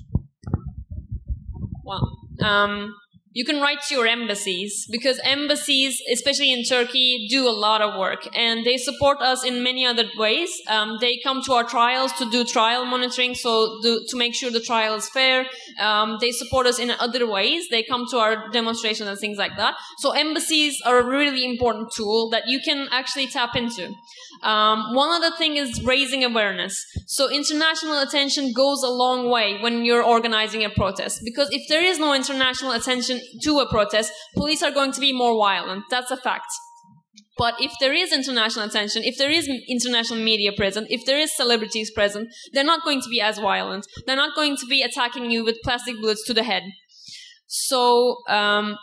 [1.84, 2.94] Well, um,
[3.36, 8.00] you can write to your embassies because embassies, especially in Turkey, do a lot of
[8.00, 10.50] work and they support us in many other ways.
[10.70, 14.50] Um, they come to our trials to do trial monitoring, so do, to make sure
[14.50, 15.46] the trial is fair.
[15.82, 17.68] Um, they support us in other ways.
[17.70, 19.76] They come to our demonstrations and things like that.
[19.98, 23.94] So embassies are a really important tool that you can actually tap into.
[24.44, 26.86] Um, one other thing is raising awareness.
[27.08, 31.84] So international attention goes a long way when you're organizing a protest because if there
[31.84, 35.84] is no international attention to a protest, police are going to be more violent.
[35.90, 36.48] That's a fact.
[37.38, 41.36] But if there is international attention, if there is international media present, if there is
[41.36, 43.86] celebrities present, they're not going to be as violent.
[44.06, 46.64] They're not going to be attacking you with plastic bullets to the head.
[47.48, 48.78] So um,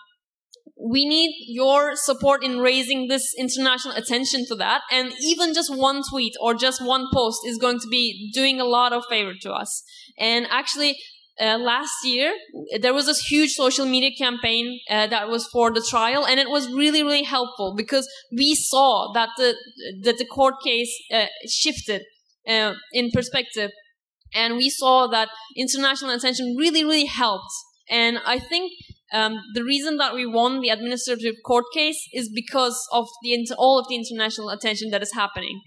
[0.90, 4.82] we need your support in raising this international attention to that.
[4.90, 8.64] And even just one tweet or just one post is going to be doing a
[8.64, 9.82] lot of favor to us.
[10.18, 10.98] And actually,
[11.40, 12.34] uh, last year
[12.80, 16.48] there was this huge social media campaign uh, that was for the trial and it
[16.48, 19.54] was really really helpful because we saw that the
[20.02, 22.02] that the court case uh, shifted
[22.46, 23.70] uh, in perspective
[24.34, 27.52] and we saw that international attention really really helped
[27.88, 28.70] and i think
[29.12, 33.78] um, the reason that we won the administrative court case is because of the all
[33.78, 35.60] of the international attention that is happening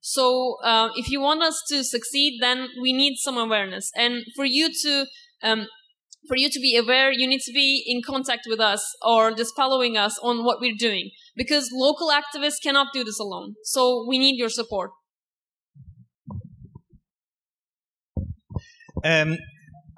[0.00, 3.90] so uh, if you want us to succeed, then we need some awareness.
[3.94, 5.06] And for you to
[5.42, 5.66] um,
[6.26, 9.54] for you to be aware, you need to be in contact with us or just
[9.56, 13.54] following us on what we're doing because local activists cannot do this alone.
[13.64, 14.90] So we need your support.
[19.02, 19.38] Um,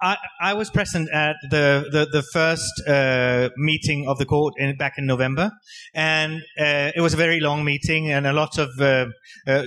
[0.02, 4.76] I, I was present at the the, the first uh, meeting of the court in,
[4.76, 5.50] back in November,
[5.94, 9.06] and uh, it was a very long meeting and a lot of uh,
[9.46, 9.64] uh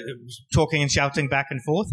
[0.54, 1.88] talking and shouting back and forth.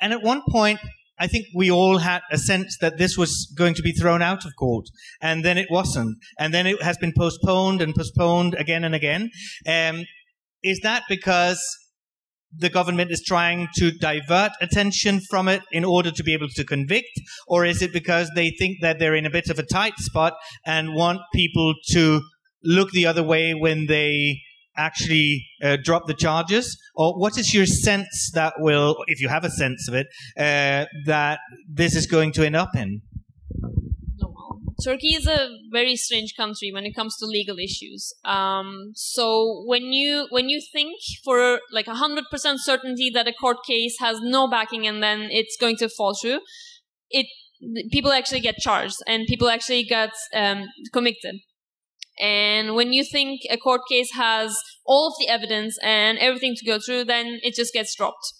[0.00, 0.80] And at one point,
[1.18, 4.44] I think we all had a sense that this was going to be thrown out
[4.44, 4.86] of court,
[5.20, 9.30] and then it wasn't, and then it has been postponed and postponed again and again.
[9.66, 10.04] Um,
[10.64, 11.60] is that because
[12.56, 16.64] the government is trying to divert attention from it in order to be able to
[16.64, 17.20] convict?
[17.46, 20.34] Or is it because they think that they're in a bit of a tight spot
[20.66, 22.22] and want people to
[22.64, 24.40] look the other way when they
[24.76, 26.76] actually uh, drop the charges?
[26.94, 30.86] Or what is your sense that will, if you have a sense of it, uh,
[31.06, 33.02] that this is going to end up in?
[34.84, 38.12] Turkey is a very strange country when it comes to legal issues.
[38.24, 43.58] Um, so when you when you think for like hundred percent certainty that a court
[43.66, 46.40] case has no backing and then it's going to fall through,
[47.10, 47.26] it
[47.90, 51.36] people actually get charged and people actually get um, convicted.
[52.20, 56.66] And when you think a court case has all of the evidence and everything to
[56.66, 58.34] go through, then it just gets dropped.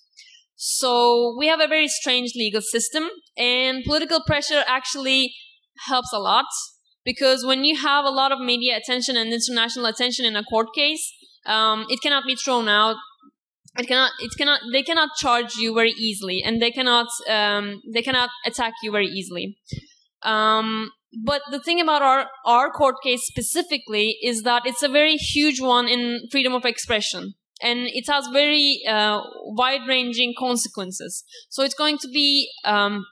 [0.56, 5.34] So we have a very strange legal system, and political pressure actually
[5.86, 6.46] helps a lot
[7.04, 10.68] because when you have a lot of media attention and international attention in a court
[10.74, 11.12] case,
[11.46, 12.96] um, it cannot be thrown out.
[13.78, 14.12] It cannot.
[14.20, 14.60] It cannot.
[14.70, 17.08] They cannot charge you very easily, and they cannot.
[17.28, 19.56] Um, they cannot attack you very easily.
[20.22, 20.90] Um,
[21.24, 25.60] but the thing about our our court case specifically is that it's a very huge
[25.60, 31.74] one in freedom of expression and it has very uh, wide ranging consequences so it's
[31.74, 33.04] going to be um,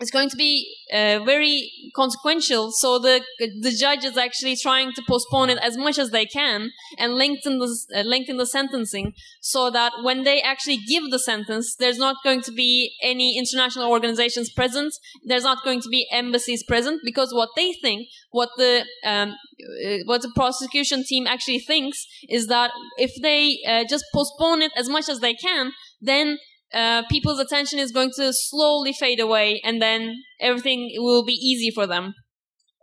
[0.00, 2.72] it's going to be uh, very consequential.
[2.72, 6.70] So the the judge is actually trying to postpone it as much as they can
[6.98, 11.76] and lengthen the uh, lengthen the sentencing, so that when they actually give the sentence,
[11.76, 14.94] there's not going to be any international organizations present.
[15.24, 19.98] There's not going to be embassies present because what they think, what the um, uh,
[20.06, 24.88] what the prosecution team actually thinks, is that if they uh, just postpone it as
[24.88, 26.38] much as they can, then
[26.72, 31.70] uh, people's attention is going to slowly fade away and then everything will be easy
[31.70, 32.14] for them.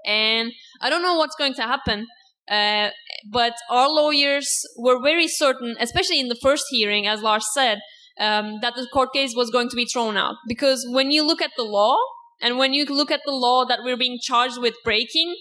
[0.06, 2.08] And I don't know what's going to happen,
[2.50, 2.90] uh,
[3.32, 7.80] but our lawyers were very certain, especially in the first hearing, as Lars said,
[8.20, 10.36] um, that the court case was going to be thrown out.
[10.48, 11.98] Because when you look at the law,
[12.42, 15.36] and when you look at the law that we're being charged with breaking,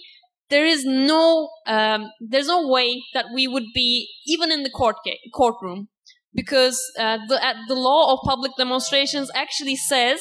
[0.48, 4.96] there is no um, there's no way that we would be even in the court
[5.04, 5.88] ca- courtroom
[6.36, 10.20] because uh, the, uh, the law of public demonstrations actually says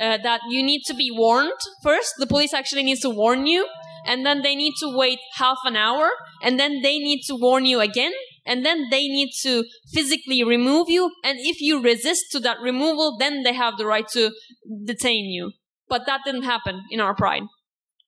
[0.00, 2.14] uh, that you need to be warned first.
[2.18, 3.68] The police actually needs to warn you,
[4.06, 6.10] and then they need to wait half an hour,
[6.42, 8.12] and then they need to warn you again,
[8.44, 11.12] and then they need to physically remove you.
[11.24, 14.32] And if you resist to that removal, then they have the right to
[14.84, 15.52] detain you.
[15.88, 17.44] But that didn't happen in our pride.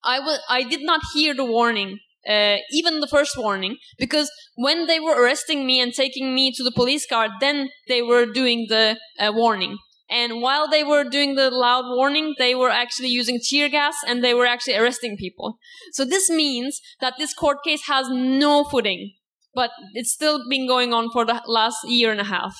[0.03, 4.87] I was I did not hear the warning uh, even the first warning, because when
[4.87, 8.67] they were arresting me and taking me to the police car, then they were doing
[8.69, 9.79] the uh, warning.
[10.09, 14.23] And while they were doing the loud warning, they were actually using tear gas and
[14.23, 15.59] they were actually arresting people.
[15.93, 19.15] So this means that this court case has no footing,
[19.55, 22.55] but it's still been going on for the last year and a half.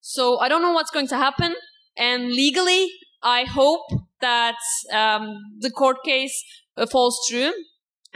[0.00, 1.54] So I don't know what's going to happen.
[1.98, 2.90] And legally,
[3.22, 3.82] I hope
[4.20, 4.56] that
[4.92, 6.42] um, the court case
[6.76, 7.52] uh, falls through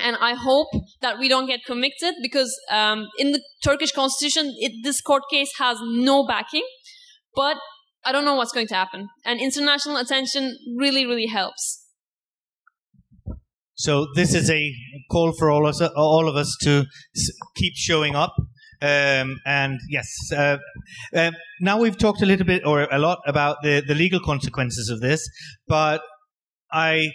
[0.01, 0.69] and I hope
[1.01, 5.51] that we don't get convicted because um, in the Turkish constitution, it, this court case
[5.59, 6.67] has no backing.
[7.35, 7.57] But
[8.05, 11.87] I don't know what's going to happen, and international attention really, really helps.
[13.75, 14.73] So this is a
[15.11, 16.85] call for all of us, all of us to
[17.57, 18.35] keep showing up.
[18.83, 20.59] Um, and yes, uh,
[21.15, 24.89] uh, now we've talked a little bit or a lot about the, the legal consequences
[24.89, 25.27] of this,
[25.67, 26.03] but
[26.73, 27.09] I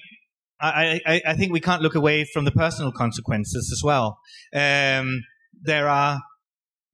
[0.59, 4.19] I, I, I, think we can't look away from the personal consequences as well.
[4.53, 5.21] Um,
[5.61, 6.21] there are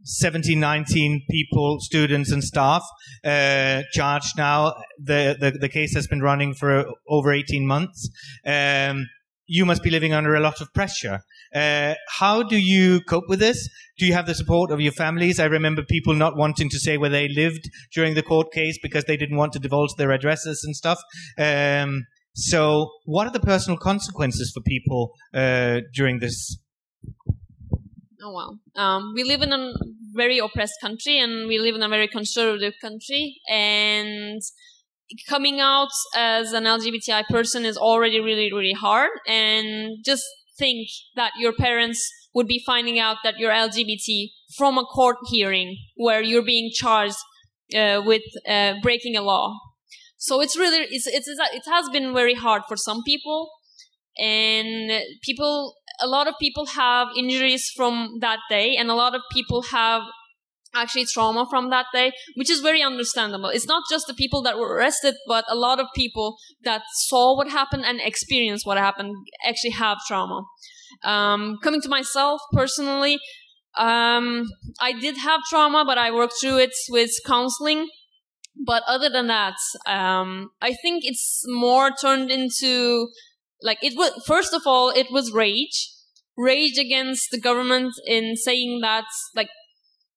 [0.04, 2.84] 17, 19 people, students and staff
[3.24, 4.74] uh, charged now.
[5.00, 8.10] The, the, the case has been running for over 18 months.
[8.46, 9.08] Um,
[9.46, 11.20] you must be living under a lot of pressure.
[11.54, 13.68] Uh, how do you cope with this?
[13.98, 15.40] Do you have the support of your families?
[15.40, 19.04] I remember people not wanting to say where they lived during the court case because
[19.04, 21.00] they didn't want to divulge their addresses and stuff.
[21.38, 26.58] Um, so, what are the personal consequences for people uh, during this?
[28.24, 28.82] Oh wow!
[28.82, 29.74] Um, we live in a
[30.14, 34.42] very oppressed country, and we live in a very conservative country, and
[35.28, 39.12] coming out as an LGBTI person is already really, really hard.
[39.28, 40.24] And just
[40.58, 42.02] think that your parents
[42.34, 47.18] would be finding out that you're LGBT from a court hearing where you're being charged
[47.76, 49.58] uh, with uh, breaking a law
[50.22, 53.50] so it's really it's, it's it has been very hard for some people,
[54.20, 59.22] and people a lot of people have injuries from that day, and a lot of
[59.32, 60.04] people have
[60.76, 63.50] actually trauma from that day, which is very understandable.
[63.50, 67.36] It's not just the people that were arrested, but a lot of people that saw
[67.36, 70.44] what happened and experienced what happened actually have trauma.
[71.04, 73.18] Um, coming to myself personally,
[73.76, 74.46] um,
[74.80, 77.88] I did have trauma, but I worked through it with counseling
[78.66, 83.10] but other than that, um, I think it's more turned into
[83.62, 84.12] like it was.
[84.26, 85.92] First of all, it was rage,
[86.38, 89.50] rage against the government in saying that like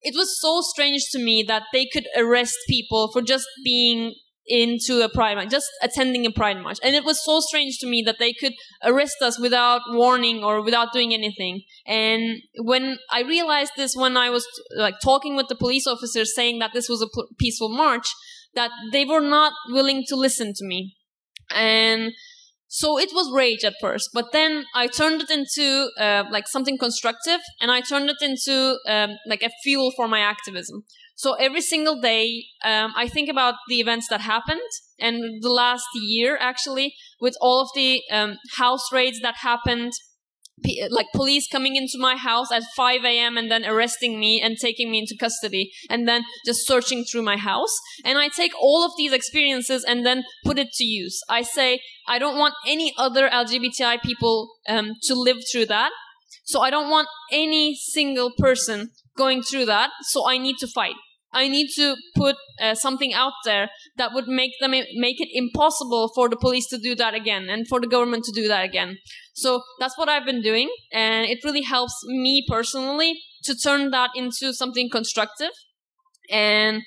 [0.03, 4.15] it was so strange to me that they could arrest people for just being
[4.47, 6.79] into a pride march, just attending a pride march.
[6.83, 8.53] And it was so strange to me that they could
[8.83, 11.63] arrest us without warning or without doing anything.
[11.87, 16.59] And when I realized this, when I was like talking with the police officers saying
[16.59, 18.07] that this was a peaceful march,
[18.55, 20.95] that they were not willing to listen to me.
[21.51, 22.13] And
[22.69, 26.77] so it was rage at first, but then I turned it into uh, like something
[26.77, 30.83] constructive, and I turned it into um, like a fuel for my activism.
[31.15, 34.61] So every single day, um, I think about the events that happened,
[34.99, 39.93] and the last year actually, with all of the um, house raids that happened,
[40.91, 43.37] like police coming into my house at 5 a.m.
[43.37, 47.37] and then arresting me and taking me into custody and then just searching through my
[47.37, 47.75] house.
[48.05, 51.21] And I take all of these experiences and then put it to use.
[51.29, 55.91] I say, I don't want any other LGBTI people um, to live through that.
[56.45, 59.91] So I don't want any single person going through that.
[60.03, 60.95] So I need to fight.
[61.35, 66.11] I need to put uh, something out there that would make them make it impossible
[66.15, 68.99] for the police to do that again and for the government to do that again.
[69.35, 74.11] So that's what I've been doing, and it really helps me personally to turn that
[74.15, 75.51] into something constructive.
[76.31, 76.83] And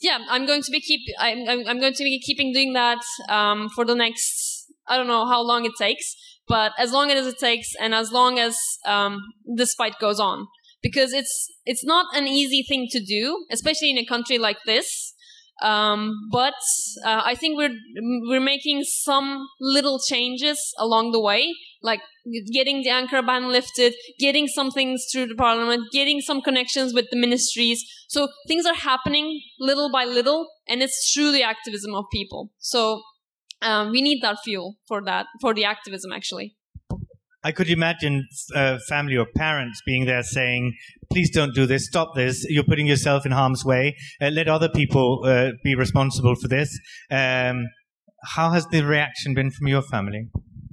[0.00, 3.68] yeah, I'm going to be keep I'm I'm going to be keeping doing that um,
[3.68, 6.16] for the next I don't know how long it takes,
[6.48, 9.18] but as long as it takes, and as long as um,
[9.56, 10.46] this fight goes on
[10.82, 15.14] because it's it's not an easy thing to do, especially in a country like this.
[15.62, 16.54] Um, but
[17.04, 17.76] uh, I think we're
[18.28, 22.00] we're making some little changes along the way, like
[22.52, 27.06] getting the Ankara ban lifted, getting some things through the parliament, getting some connections with
[27.10, 27.84] the ministries.
[28.08, 32.52] So things are happening little by little, and it's through the activism of people.
[32.58, 33.02] So
[33.60, 36.56] um, we need that fuel for that for the activism, actually.
[37.42, 40.74] I could imagine uh, family or parents being there saying,
[41.10, 41.86] "Please don't do this.
[41.86, 42.44] Stop this.
[42.48, 43.96] You're putting yourself in harm's way.
[44.20, 46.78] Uh, let other people uh, be responsible for this."
[47.10, 47.66] Um,
[48.34, 50.28] how has the reaction been from your family?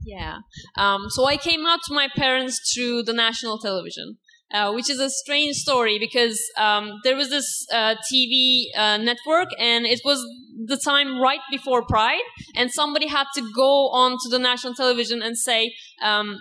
[0.06, 0.40] Yeah.
[0.78, 4.18] Um, so I came out to my parents through the national television.
[4.50, 9.50] Uh, which is a strange story because um, there was this uh, TV uh, network
[9.60, 10.26] and it was
[10.66, 12.24] the time right before Pride,
[12.56, 16.38] and somebody had to go on to the national television and say um,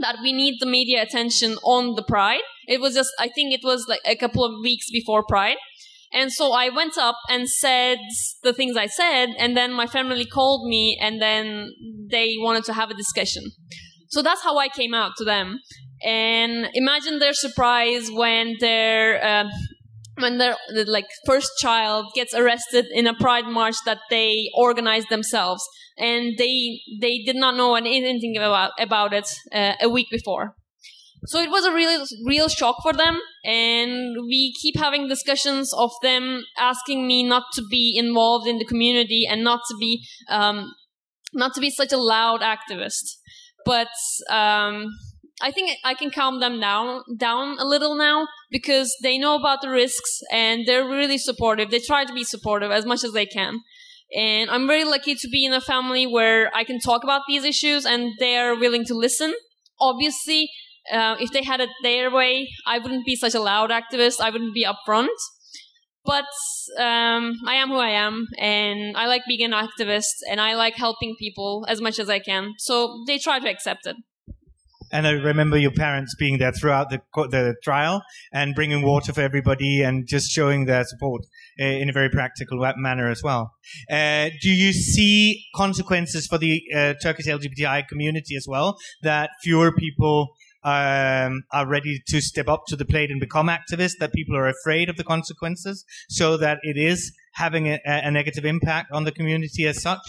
[0.00, 2.42] that we need the media attention on the Pride.
[2.66, 5.56] It was just, I think it was like a couple of weeks before Pride.
[6.12, 7.98] And so I went up and said
[8.42, 11.72] the things I said, and then my family called me, and then
[12.10, 13.42] they wanted to have a discussion.
[14.08, 15.58] So that's how I came out to them.
[16.02, 19.48] And imagine their surprise when their uh,
[20.18, 25.62] when their like first child gets arrested in a pride march that they organized themselves,
[25.98, 30.54] and they they did not know anything about about it uh, a week before.
[31.26, 35.90] So it was a real real shock for them, and we keep having discussions of
[36.02, 40.72] them asking me not to be involved in the community and not to be um,
[41.32, 43.16] not to be such a loud activist.
[43.64, 43.88] But
[44.30, 44.86] um,
[45.40, 49.60] I think I can calm them down down a little now because they know about
[49.60, 51.70] the risks and they're really supportive.
[51.70, 53.60] They try to be supportive as much as they can.
[54.14, 57.44] And I'm very lucky to be in a family where I can talk about these
[57.44, 59.34] issues and they're willing to listen.
[59.80, 60.50] Obviously,
[60.92, 64.20] uh, if they had it their way, I wouldn't be such a loud activist.
[64.20, 65.08] I wouldn't be upfront.
[66.04, 66.24] But
[66.78, 70.76] um, I am who I am, and I like being an activist, and I like
[70.76, 72.52] helping people as much as I can.
[72.58, 73.96] So they try to accept it.
[74.92, 79.20] And I remember your parents being there throughout the the trial and bringing water for
[79.20, 81.22] everybody and just showing their support
[81.60, 83.52] uh, in a very practical manner as well.
[83.90, 88.78] Uh, do you see consequences for the uh, Turkish LGBTI community as well?
[89.02, 90.28] That fewer people
[90.66, 94.48] um, are ready to step up to the plate and become activists, that people are
[94.48, 99.12] afraid of the consequences, so that it is having a, a negative impact on the
[99.12, 100.00] community as such?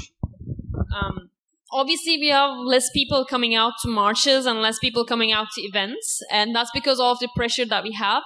[0.96, 1.30] Um,
[1.72, 5.62] obviously we have less people coming out to marches and less people coming out to
[5.62, 8.24] events and that's because of the pressure that we have.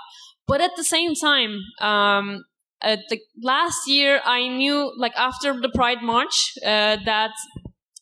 [0.47, 2.43] But at the same time um,
[2.81, 7.31] the last year i knew like after the pride march uh, that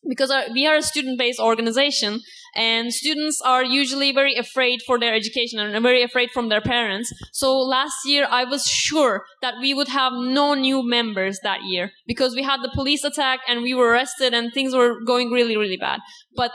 [0.09, 2.19] because our, we are a student-based organization
[2.55, 7.13] and students are usually very afraid for their education and very afraid from their parents
[7.31, 11.91] so last year i was sure that we would have no new members that year
[12.07, 15.55] because we had the police attack and we were arrested and things were going really
[15.55, 15.99] really bad
[16.35, 16.51] but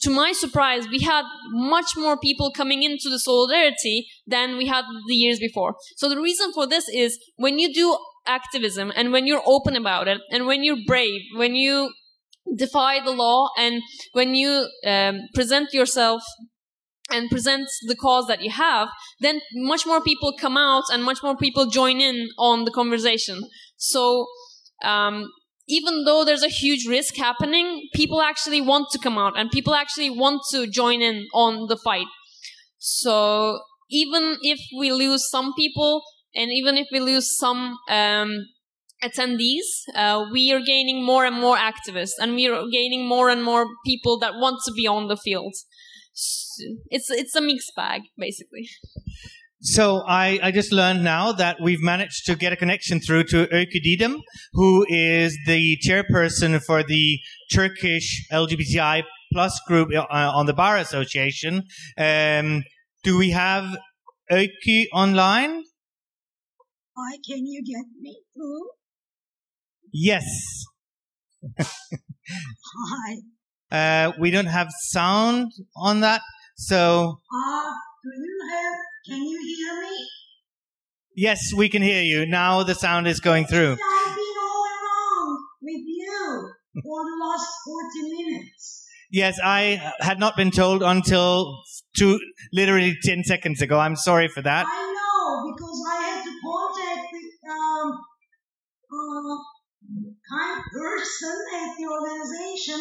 [0.00, 4.84] to my surprise, we had much more people coming into the solidarity than we had
[5.08, 5.74] the years before.
[5.96, 10.08] So the reason for this is when you do activism and when you're open about
[10.08, 11.92] it and when you're brave, when you
[12.56, 13.82] defy the law and
[14.12, 16.22] when you um, present yourself
[17.10, 18.88] and present the cause that you have
[19.20, 23.42] then much more people come out and much more people join in on the conversation.
[23.76, 24.26] So
[24.82, 25.30] um,
[25.68, 29.74] even though there's a huge risk happening people actually want to come out and people
[29.74, 32.06] actually want to join in on the fight.
[32.78, 36.02] So even if we lose some people
[36.34, 38.46] and even if we lose some um,
[39.04, 43.42] attendees, uh, we are gaining more and more activists, and we are gaining more and
[43.42, 45.54] more people that want to be on the field.
[46.90, 48.68] It's it's a mixed bag, basically.
[49.66, 53.46] So I, I just learned now that we've managed to get a connection through to
[53.46, 54.20] Öykü Didem,
[54.52, 57.18] who is the chairperson for the
[57.50, 61.62] Turkish LGBTI plus group uh, on the Bar Association.
[61.96, 62.62] Um,
[63.04, 63.64] do we have
[64.30, 65.62] Öykü online?
[66.96, 68.68] Hi, can you get me through?
[69.96, 70.26] Yes.
[72.90, 73.16] Hi.
[73.70, 76.20] Uh, we don't have sound on that,
[76.56, 77.20] so.
[77.32, 77.70] Uh,
[78.02, 78.74] do you have,
[79.06, 80.06] can you hear me?
[81.16, 82.26] Yes, we can hear you.
[82.26, 83.70] Now the sound is going through.
[83.70, 86.50] I've been all around with you
[86.82, 88.88] for the last 40 minutes.
[89.12, 91.62] Yes, I had not been told until
[91.96, 92.18] two,
[92.52, 93.78] literally 10 seconds ago.
[93.78, 94.66] I'm sorry for that.
[94.68, 97.92] I know, because I had to contact the, um,
[98.90, 99.53] uh,
[100.30, 102.80] kind person at the organization,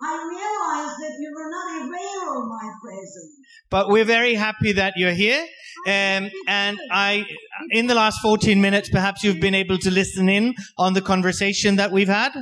[0.00, 3.32] I realized that you were not aware of my presence.
[3.70, 5.40] But we're very happy that you're here.
[5.86, 7.24] Um, and I,
[7.70, 11.76] in the last 14 minutes, perhaps you've been able to listen in on the conversation
[11.76, 12.32] that we've had?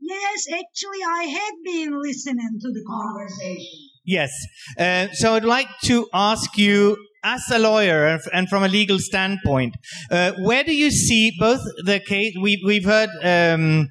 [0.00, 3.93] Yes, actually, I had been listening to the conversation.
[4.04, 4.30] Yes.
[4.78, 9.74] Uh, so I'd like to ask you as a lawyer and from a legal standpoint,
[10.10, 12.34] uh, where do you see both the case?
[12.40, 13.88] We, we've heard um,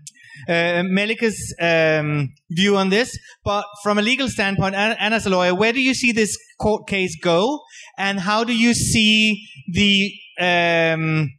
[0.48, 5.32] uh, Melike's um, view on this, but from a legal standpoint, and, and as a
[5.32, 7.60] lawyer, where do you see this court case go,
[7.98, 11.30] and how do you see the um,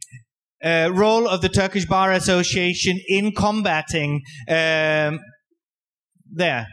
[0.63, 5.21] uh, role of the Turkish Bar Association in combating um,
[6.29, 6.67] there?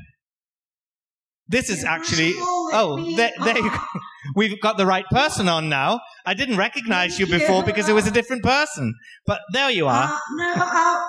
[1.48, 2.32] This is actually.
[2.36, 3.78] Oh, there, there you go.
[4.36, 6.00] We've got the right person on now.
[6.24, 8.94] I didn't recognize you before because it was a different person.
[9.26, 10.04] But there you are.
[10.04, 11.02] Uh, no, uh,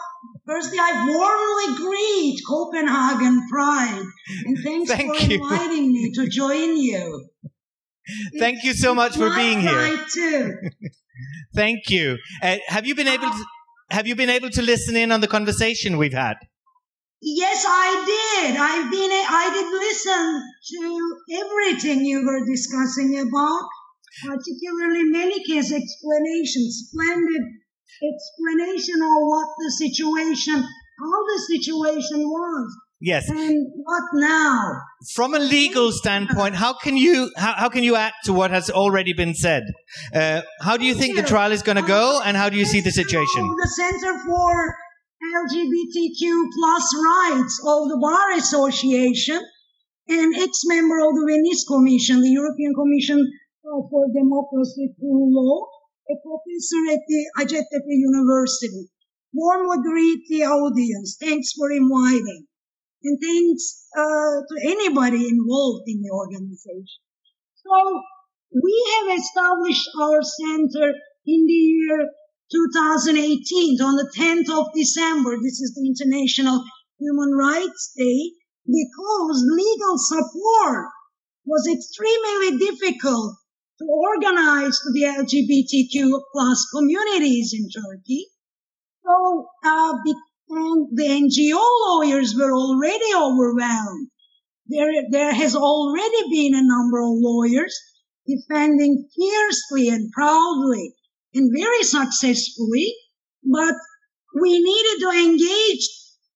[0.45, 4.03] firstly, I warmly greet Copenhagen Pride,
[4.45, 5.43] and thanks Thank for you.
[5.43, 7.29] inviting me to join you.
[8.39, 9.97] Thank you so much for being here.
[11.55, 12.17] Thank you.
[12.41, 13.45] Uh, have you been able to,
[13.91, 16.35] have you been able to listen in on the conversation we've had?
[17.25, 18.57] Yes, I did.
[18.57, 19.11] I've been.
[19.11, 23.63] I did listen to everything you were discussing about,
[24.27, 27.43] particularly Melike's explanation, splendid
[28.03, 33.29] explanation of what the situation, how the situation was, Yes.
[33.29, 34.81] and what now.
[35.15, 38.69] From a legal standpoint, how can you how, how can you add to what has
[38.69, 39.63] already been said?
[40.13, 42.65] Uh, how do you think the trial is going to go, and how do you
[42.65, 43.47] see the situation?
[43.61, 44.75] The Center for
[45.23, 46.21] LGBTQ
[46.59, 49.39] plus rights of the Bar Association,
[50.07, 53.19] an ex-member of the Venice Commission, the European Commission
[53.63, 55.67] uh, for Democracy through Law,
[56.11, 58.89] a professor at the Hacettepe University.
[59.33, 61.17] Warmly greet the audience.
[61.19, 62.45] Thanks for inviting.
[63.03, 67.01] And thanks uh, to anybody involved in the organization.
[67.63, 68.01] So
[68.51, 70.93] we have established our center
[71.25, 72.09] in the year
[72.53, 75.37] 2018 on the 10th of December.
[75.41, 76.63] This is the International
[76.99, 78.31] Human Rights Day
[78.65, 80.87] because legal support
[81.45, 83.35] was extremely difficult
[83.79, 88.27] to organize to the LGBTQ plus communities in Turkey.
[89.03, 89.93] So, uh,
[90.49, 94.09] and the NGO lawyers were already overwhelmed.
[94.67, 97.75] There, there has already been a number of lawyers
[98.27, 100.93] defending fiercely and proudly
[101.33, 102.93] and very successfully,
[103.43, 103.73] but
[104.41, 105.87] we needed to engage,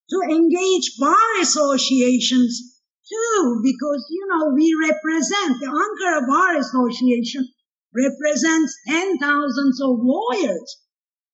[0.09, 7.47] to engage bar associations too, because, you know, we represent, the Ankara Bar Association
[7.95, 10.77] represents ten thousands of lawyers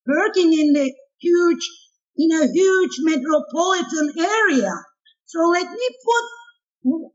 [0.06, 1.68] working in the huge,
[2.18, 4.74] in a huge metropolitan area.
[5.26, 6.26] So let me put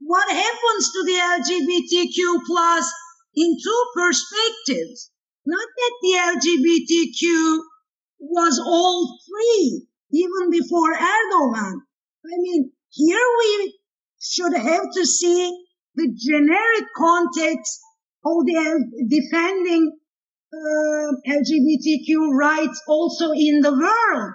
[0.00, 2.92] what happens to the LGBTQ plus
[3.36, 5.10] in two perspectives.
[5.48, 7.60] Not that the LGBTQ
[8.20, 11.72] was all free even before Erdogan.
[12.26, 13.78] I mean, here we
[14.20, 15.50] should have to see
[15.94, 17.80] the generic context
[18.26, 19.98] of the defending
[20.52, 24.32] uh, LGBTQ rights also in the world.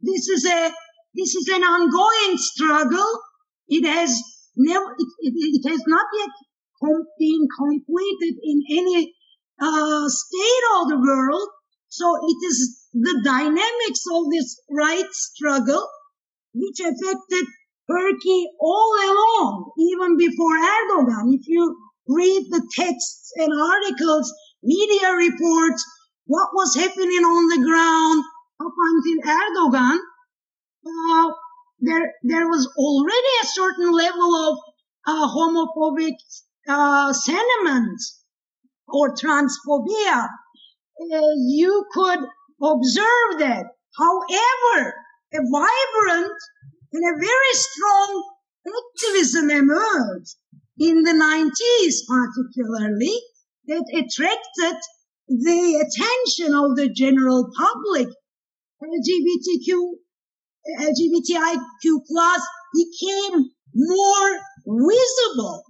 [0.00, 0.70] This is a
[1.14, 3.20] this is an ongoing struggle.
[3.68, 4.20] It has
[4.56, 6.30] never it, it, it has not yet
[7.20, 9.14] been completed in any
[9.60, 11.48] uh, state of the world.
[11.88, 15.88] So it is the dynamics of this right struggle
[16.54, 17.46] which affected
[17.88, 21.34] Turkey all along, even before Erdogan.
[21.34, 21.76] If you
[22.08, 24.32] read the texts and articles,
[24.62, 25.84] media reports,
[26.26, 28.24] what was happening on the ground
[28.60, 29.98] up until Erdogan,
[30.86, 31.30] uh,
[31.80, 34.58] there there was already a certain level of
[35.06, 36.16] uh, homophobic
[36.68, 38.24] uh, sentiments
[38.88, 40.28] or transphobia.
[41.00, 42.20] Uh, you could
[42.62, 43.66] observe that.
[43.98, 44.94] However,
[45.32, 46.32] a vibrant
[46.92, 48.24] and a very strong
[48.66, 50.36] activism emerged
[50.78, 53.14] in the 90s particularly
[53.66, 54.78] that attracted
[55.28, 58.08] the attention of the general public.
[58.82, 59.92] LGBTQ,
[60.80, 62.42] LGBTIQ plus
[62.74, 65.62] became more visible.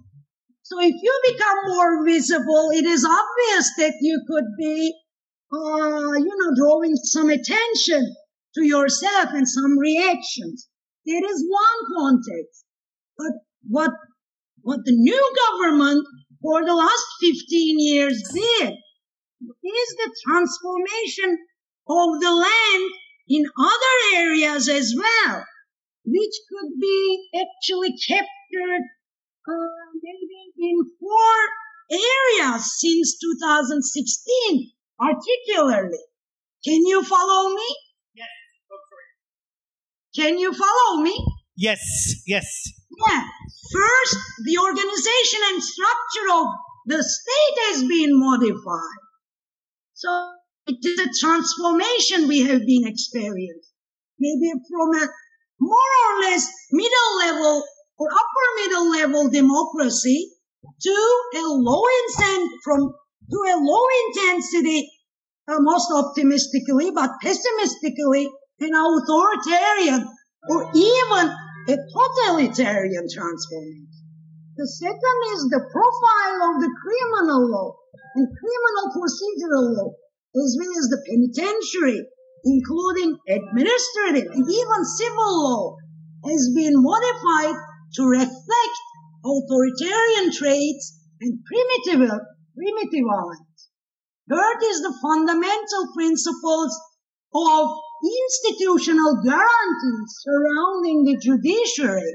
[0.67, 4.93] So if you become more visible, it is obvious that you could be,
[5.53, 8.13] uh, you know, drawing some attention
[8.55, 10.67] to yourself and some reactions.
[11.05, 12.65] There is one context.
[13.17, 13.31] But
[13.69, 13.91] what,
[14.59, 16.05] what the new government
[16.41, 21.37] for the last 15 years did is the transformation
[21.87, 22.91] of the land
[23.29, 25.45] in other areas as well,
[26.03, 28.83] which could be actually captured
[29.47, 31.35] uh, maybe in four
[31.91, 36.03] areas since 2016, particularly.
[36.63, 37.67] Can you follow me?
[38.15, 38.27] Yes.
[40.15, 41.15] Can you follow me?
[41.55, 41.81] Yes,
[42.25, 42.47] yes.
[43.07, 43.23] Yeah.
[43.73, 46.47] First, the organization and structure of
[46.85, 49.01] the state has been modified.
[49.93, 50.09] So
[50.67, 53.75] it is a transformation we have been experiencing.
[54.19, 55.07] Maybe from a
[55.59, 57.63] more or less middle level
[57.99, 60.31] or upper middle level democracy
[60.81, 62.93] to a low intent from
[63.29, 64.89] to a low intensity,
[65.47, 68.29] uh, most optimistically, but pessimistically,
[68.59, 70.07] an authoritarian
[70.49, 71.25] or even
[71.67, 73.87] a totalitarian transformation.
[74.55, 77.75] The second is the profile of the criminal law
[78.15, 79.91] and criminal procedural law,
[80.33, 82.01] as well as the penitentiary,
[82.45, 85.77] including administrative and even civil law,
[86.25, 87.55] has been modified
[87.95, 88.75] to reflect
[89.23, 92.09] authoritarian traits and primitive,
[92.55, 93.69] primitive elements.
[94.29, 96.79] Third is the fundamental principles
[97.33, 97.69] of
[98.03, 102.13] institutional guarantees surrounding the judiciary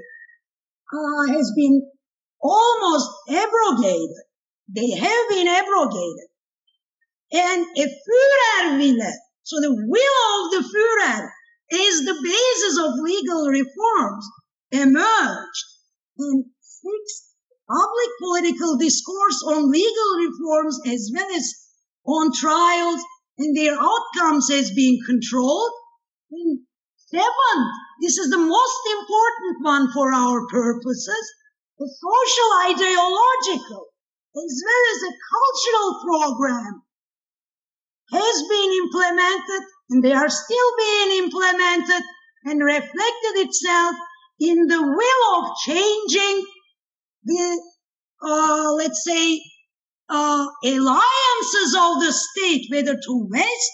[0.92, 1.82] uh, has been
[2.40, 4.24] almost abrogated.
[4.68, 6.28] They have been abrogated.
[7.32, 9.12] And a Führerwille,
[9.42, 11.28] so the will of the Führer
[11.70, 14.28] is the basis of legal reforms
[14.72, 15.64] emerged.
[16.18, 17.34] And sixth,
[17.68, 21.54] public political discourse on legal reforms as well as
[22.04, 23.00] on trials
[23.38, 25.72] and their outcomes as being controlled.
[26.30, 26.60] And
[26.96, 31.32] seventh, this is the most important one for our purposes,
[31.78, 33.92] the social ideological
[34.34, 36.82] as well as a cultural program
[38.12, 42.02] has been implemented and they are still being implemented
[42.44, 43.94] and reflected itself
[44.42, 46.44] in the will of changing
[47.24, 47.62] the,
[48.22, 49.40] uh, let's say,
[50.08, 53.72] uh, alliances of the state, whether to west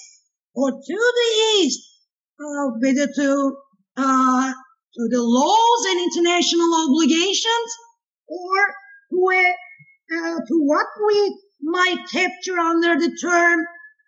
[0.55, 1.81] or to the east,
[2.39, 3.57] uh, whether to,
[3.97, 7.71] uh, to the laws and international obligations
[8.29, 8.59] or
[10.11, 13.64] uh, to what we might capture under the term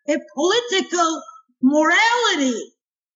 [0.08, 1.22] a political
[1.62, 2.60] morality,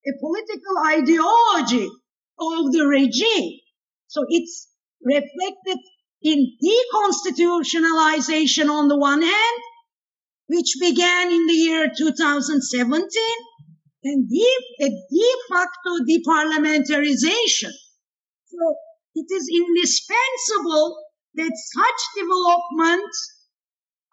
[0.07, 1.91] a political ideology
[2.39, 3.59] of the regime.
[4.09, 4.69] So it's
[5.03, 5.79] reflected
[6.23, 9.59] in deconstitutionalization on the one hand,
[10.47, 13.23] which began in the year 2017,
[14.05, 14.47] and de,
[14.81, 17.73] a de facto deparliamentarization.
[18.47, 18.77] So
[19.15, 20.97] it is indispensable
[21.35, 23.35] that such developments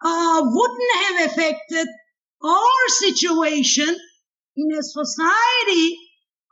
[0.04, 1.88] uh, wouldn't have affected
[2.44, 3.96] our situation
[4.56, 5.96] in a society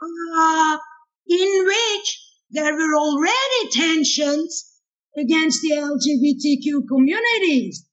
[0.02, 0.78] uh,
[1.31, 2.09] in which
[2.51, 4.66] there were already tensions
[5.16, 7.87] against the LGBTQ communities.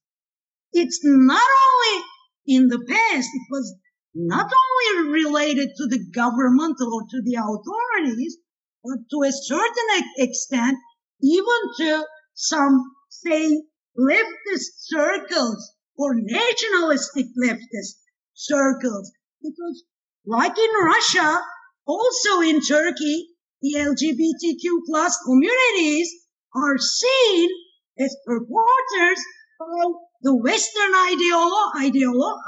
[0.72, 2.04] It's not only
[2.46, 3.74] in the past, it was
[4.14, 8.36] not only related to the government or to the authorities,
[8.82, 10.76] but to a certain extent,
[11.22, 13.62] even to some, say,
[13.96, 17.94] leftist circles or nationalistic leftist
[18.34, 19.12] circles.
[19.42, 19.84] Because
[20.26, 21.40] like in Russia,
[21.88, 23.28] also in Turkey,
[23.62, 26.12] the LGBTQ plus communities
[26.54, 27.50] are seen
[27.98, 29.20] as supporters
[29.60, 32.38] of the Western ideolo- ideolo-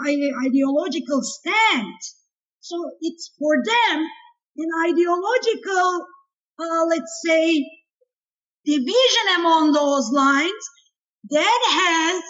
[0.46, 2.16] ideological stance.
[2.60, 4.06] So it's for them
[4.56, 6.06] an ideological,
[6.60, 7.64] uh, let's say,
[8.66, 10.64] division among those lines
[11.30, 12.22] that has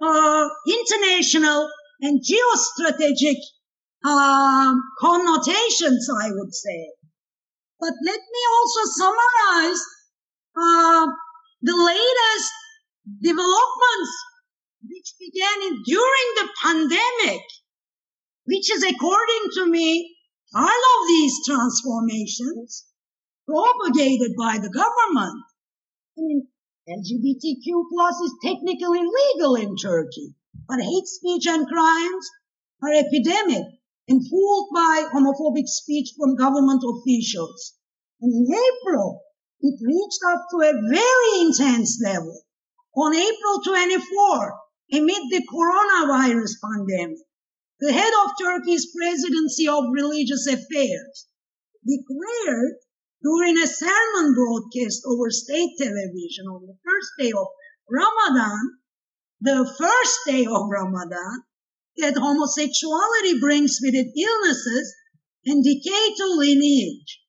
[0.00, 1.68] uh, international
[2.00, 3.36] and geostrategic
[4.04, 6.90] uh, connotations, I would say.
[7.80, 9.82] But let me also summarize
[10.56, 11.06] uh,
[11.62, 12.52] the latest
[13.20, 14.12] developments
[14.88, 17.42] which began in, during the pandemic,
[18.44, 20.16] which is according to me,
[20.54, 22.86] all of these transformations
[23.46, 25.42] propagated by the government.
[26.18, 26.46] I mean,
[26.88, 30.34] LGBTQ plus is technically legal in Turkey,
[30.68, 32.30] but hate speech and crimes
[32.82, 33.64] are epidemic
[34.08, 37.74] fueled by homophobic speech from government officials.
[38.20, 39.22] And in April,
[39.60, 42.42] it reached up to a very intense level.
[42.96, 44.54] On April 24,
[44.92, 47.18] amid the coronavirus pandemic,
[47.80, 51.26] the head of Turkey's presidency of religious affairs
[51.86, 52.74] declared
[53.22, 57.46] during a sermon broadcast over state television on the first day of
[57.88, 58.78] Ramadan,
[59.40, 61.44] the first day of Ramadan,
[61.98, 64.94] that homosexuality brings with it illnesses
[65.44, 67.20] and decay to lineage.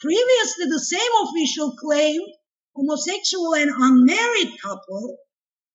[0.00, 2.26] Previously, the same official claimed
[2.74, 5.18] homosexual and unmarried couple,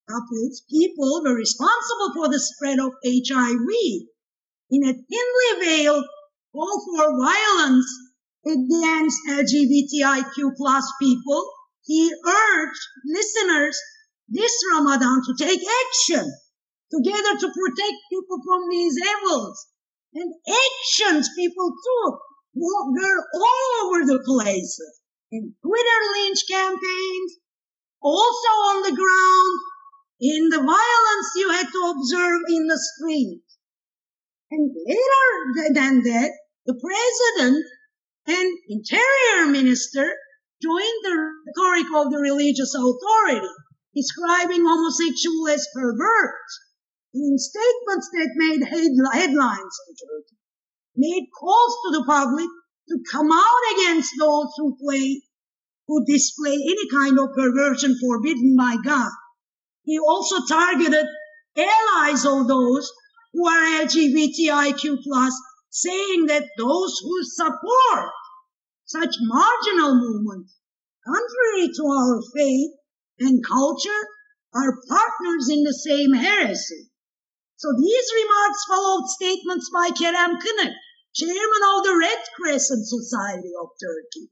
[0.09, 4.07] couples, people were responsible for the spread of HIV.
[4.71, 6.05] In a thinly veiled
[6.53, 7.87] call for violence
[8.45, 11.49] against LGBTIQ plus people,
[11.85, 13.79] he urged listeners
[14.29, 16.31] this Ramadan to take action
[16.91, 19.67] together to protect people from these evils.
[20.13, 22.19] And actions people took
[22.55, 24.99] were all over the places.
[25.31, 27.31] In Twitter lynch campaigns,
[28.01, 29.59] also on the ground,
[30.19, 33.43] in the violence you had to observe in the street.
[34.49, 36.31] And later than that,
[36.65, 37.65] the president
[38.27, 40.15] and interior minister
[40.63, 43.47] joined the rhetoric of the religious authority,
[43.93, 46.59] describing homosexual as perverts
[47.21, 50.37] in statements that made headli- headlines in Turkey,
[50.95, 52.49] made calls to the public
[52.89, 55.21] to come out against those who play,
[55.87, 59.11] who display any kind of perversion forbidden by God.
[59.83, 61.05] He also targeted
[61.57, 62.91] allies of those
[63.33, 65.33] who are LGBTIQ plus,
[65.69, 68.11] saying that those who support
[68.85, 70.55] such marginal movements,
[71.05, 72.71] contrary to our faith
[73.19, 74.07] and culture,
[74.53, 76.89] are partners in the same heresy.
[77.57, 80.75] So these remarks followed statements by Kerem Kınık,
[81.15, 84.29] chairman of the Red Crescent Society of Turkey,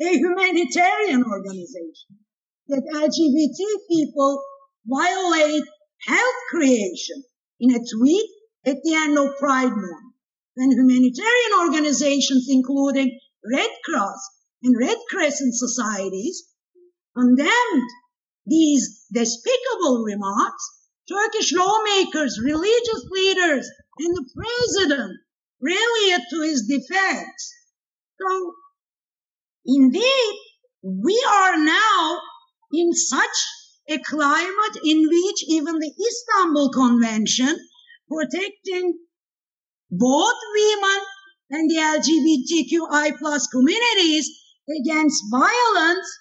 [0.00, 2.24] a humanitarian organization
[2.68, 3.58] that LGBT
[3.90, 4.42] people
[4.86, 5.64] violate
[6.06, 7.22] health creation
[7.60, 8.30] in a tweet
[8.64, 10.14] at the end of Pride Month.
[10.54, 13.20] When humanitarian organizations, including
[13.52, 14.30] Red Cross
[14.62, 16.44] and Red Crescent societies,
[17.14, 17.90] condemned
[18.46, 25.18] these despicable remarks, Turkish lawmakers, religious leaders, and the president
[25.60, 27.54] rallied to his defense.
[28.20, 28.54] So,
[29.66, 30.34] indeed,
[30.82, 32.20] we are now
[32.72, 33.36] in such
[33.88, 37.56] a climate in which even the Istanbul Convention
[38.08, 38.98] protecting
[39.90, 41.00] both women
[41.50, 44.30] and the LGBTQI plus communities
[44.80, 46.18] against violence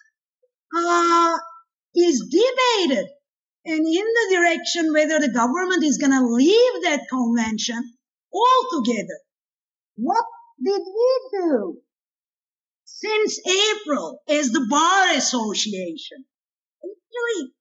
[0.75, 1.37] uh,
[1.95, 3.07] is debated
[3.65, 7.93] and in the direction whether the government is going to leave that convention
[8.33, 9.19] altogether.
[9.95, 10.25] What
[10.63, 11.77] did we do
[12.85, 16.25] since April as the Bar Association?
[16.83, 17.53] Actually,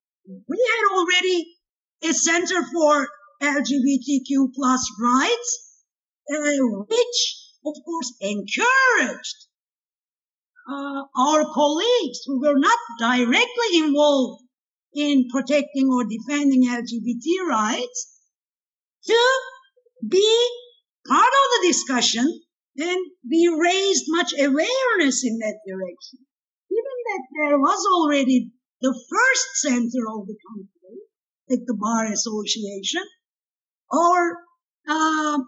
[0.48, 1.56] we had already
[2.02, 3.08] a Center for
[3.42, 5.82] LGBTQ plus rights,
[6.32, 6.56] uh,
[6.88, 9.46] which of course encouraged
[10.70, 14.42] uh, our colleagues who were not directly involved
[14.94, 18.20] in protecting or defending LGBT rights
[19.06, 19.40] to
[20.08, 20.48] be
[21.06, 22.40] part of the discussion
[22.76, 26.18] and be raised much awareness in that direction.
[26.68, 31.00] Given that there was already the first center of the country
[31.50, 33.02] at the Bar Association,
[33.92, 34.36] our
[34.88, 35.38] uh,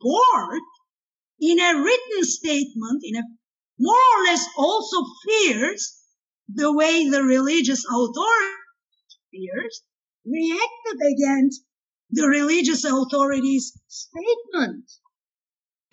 [0.00, 0.60] board,
[1.40, 3.22] in a written statement, in a
[3.78, 6.01] more or less also fears
[6.54, 8.62] the way the religious authority
[9.32, 9.82] fears,
[10.24, 11.62] reacted against
[12.10, 14.84] the religious authorities' statement.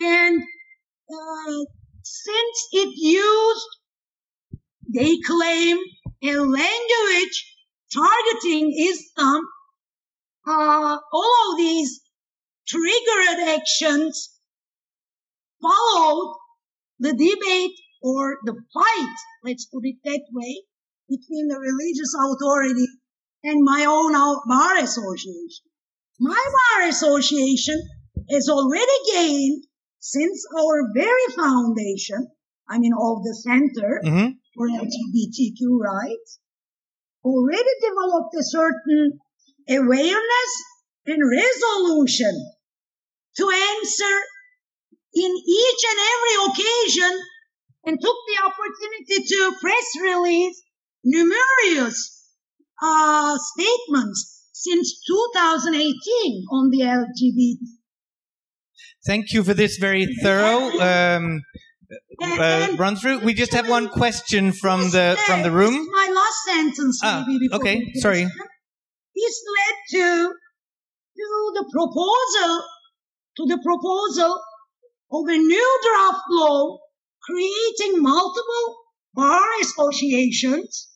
[0.01, 1.65] And uh,
[2.03, 3.67] since it used,
[4.93, 5.77] they claim,
[6.21, 7.55] a language
[7.93, 9.41] targeting Islam,
[10.47, 12.01] uh, all of these
[12.67, 14.37] triggered actions
[15.61, 16.35] followed
[16.99, 20.63] the debate or the fight, let's put it that way,
[21.09, 22.87] between the religious authority
[23.43, 24.13] and my own
[24.47, 25.65] bar association.
[26.19, 27.81] My bar association
[28.29, 29.63] has already gained
[29.99, 32.27] since our very foundation,
[32.69, 34.37] I mean of the Center Mhm.
[34.55, 36.39] for LGBTQ rights,
[37.23, 39.19] already developed a certain
[39.67, 40.51] awareness
[41.05, 42.33] and resolution
[43.37, 44.15] to answer
[45.13, 47.19] in each and every occasion
[47.89, 50.61] and took the opportunity to press release
[51.03, 51.97] numerous
[52.83, 57.57] uh, statements since 2018 on the LGBT.
[59.07, 61.41] Thank you for this very thorough um,
[62.21, 63.19] uh, run through.
[63.19, 65.73] We just have one question from the from the room.
[65.91, 67.47] my last sentence, Ah, maybe.
[67.47, 68.23] before okay, sorry.
[69.15, 70.33] This led to
[71.17, 72.51] to the proposal
[73.37, 74.31] to the proposal
[75.11, 76.77] of a new draft law
[77.29, 78.77] creating multiple
[79.13, 80.89] bar associations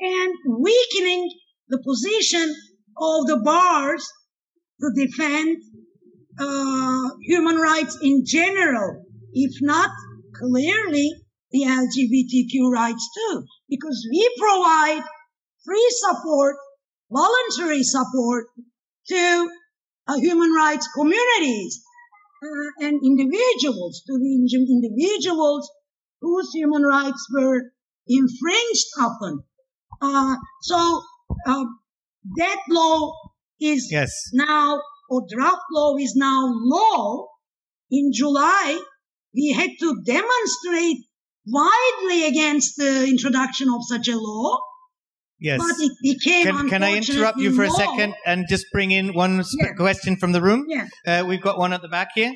[0.00, 1.30] and weakening
[1.68, 2.54] the position
[2.98, 4.06] of the bars
[4.80, 5.56] to defend
[6.38, 9.90] uh, human rights in general, if not
[10.34, 11.10] clearly
[11.50, 15.02] the LGBTQ rights too, because we provide
[15.64, 16.56] free support,
[17.10, 18.46] voluntary support
[19.08, 19.50] to
[20.08, 21.82] uh, human rights communities
[22.42, 24.34] uh, and individuals, to the
[24.70, 25.70] individuals
[26.20, 27.62] whose human rights were
[28.08, 29.44] infringed upon.
[30.00, 31.02] Uh, so
[31.46, 31.64] uh,
[32.36, 33.12] that law
[33.60, 34.12] is Yes.
[34.32, 37.26] now, or draft law is now law.
[37.90, 38.80] In July,
[39.34, 40.98] we had to demonstrate
[41.46, 44.58] widely against the introduction of such a law.
[45.38, 45.58] Yes.
[45.60, 49.12] But it became Can, can I interrupt you for a second and just bring in
[49.14, 49.72] one sp- Yeah.
[49.74, 50.64] question from the room?
[50.68, 50.86] Yeah.
[51.06, 52.32] Uh, we've got one at the back here.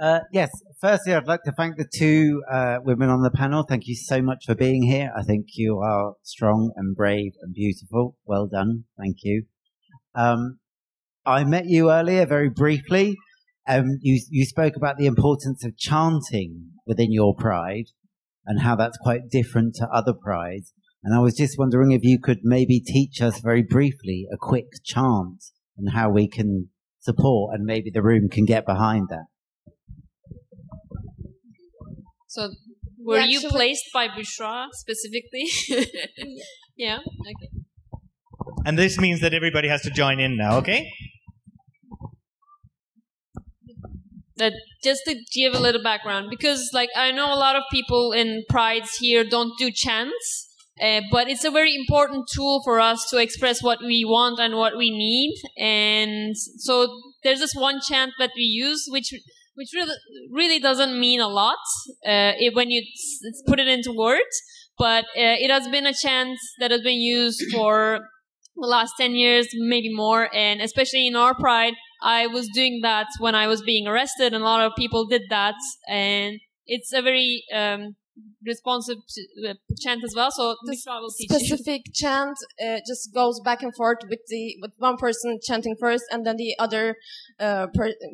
[0.00, 0.50] Uh, yes,
[0.80, 3.64] firstly, I'd like to thank the two uh, women on the panel.
[3.68, 5.12] Thank you so much for being here.
[5.16, 8.16] I think you are strong and brave and beautiful.
[8.24, 8.84] Well done.
[8.98, 9.44] Thank you.
[10.14, 10.58] Um,
[11.24, 13.16] I met you earlier very briefly.
[13.68, 17.86] Um, you, you spoke about the importance of chanting within your pride
[18.44, 20.72] and how that's quite different to other prides.
[21.04, 24.66] And I was just wondering if you could maybe teach us very briefly a quick
[24.84, 25.42] chant
[25.76, 26.68] and how we can
[27.00, 29.24] support and maybe the room can get behind that.
[32.28, 32.50] So,
[32.98, 35.48] were Yeah, you actually- placed by Bushra specifically?
[36.76, 36.98] yeah.
[36.98, 37.50] Okay.
[38.64, 40.88] And this means that everybody has to join in now, okay?
[44.36, 48.12] that just to give a little background because like i know a lot of people
[48.12, 50.51] in prides here don't do chants
[50.82, 54.56] uh, but it's a very important tool for us to express what we want and
[54.56, 55.34] what we need.
[55.58, 56.88] And so
[57.22, 59.12] there's this one chant that we use which
[59.54, 59.94] which really,
[60.30, 61.58] really doesn't mean a lot
[62.06, 62.82] uh, it, when you
[63.46, 64.42] put it into words.
[64.78, 68.00] But uh, it has been a chant that has been used for
[68.56, 70.34] the last 10 years maybe more.
[70.34, 74.42] And especially in our pride I was doing that when I was being arrested, and
[74.42, 75.54] a lot of people did that,
[75.88, 77.94] and it's a very um,
[78.44, 78.98] responsive
[79.48, 80.30] uh, chant as well.
[80.30, 81.28] So this you.
[81.28, 86.04] specific chant uh, just goes back and forth with the with one person chanting first
[86.10, 86.96] and then the other
[87.40, 87.66] uh,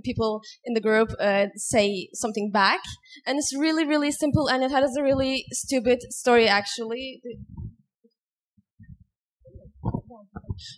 [0.05, 2.81] people in the group uh, say something back
[3.27, 7.21] and it's really really simple and it has a really stupid story actually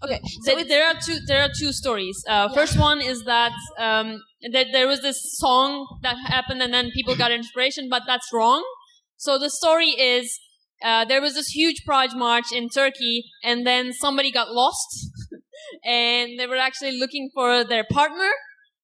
[0.05, 1.19] okay so it's there are two.
[1.27, 2.23] There are two stories.
[2.29, 4.21] Uh, First one is that um,
[4.53, 8.63] that there was this song that happened, and then people got inspiration, but that's wrong.
[9.21, 10.41] So the story is
[10.83, 15.11] uh, there was this huge Pride march in Turkey, and then somebody got lost,
[15.85, 18.31] and they were actually looking for their partner,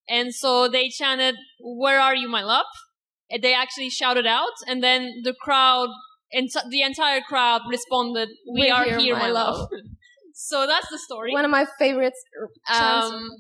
[0.07, 2.67] and so they chanted, "Where are you, my love?"
[3.31, 5.89] And they actually shouted out, and then the crowd,
[6.31, 9.69] and the entire crowd responded, "We We're are here, here, my my love." love."
[10.35, 11.33] so that's the story.
[11.33, 12.23] one of my favorites
[12.69, 13.07] chants.
[13.07, 13.31] Um,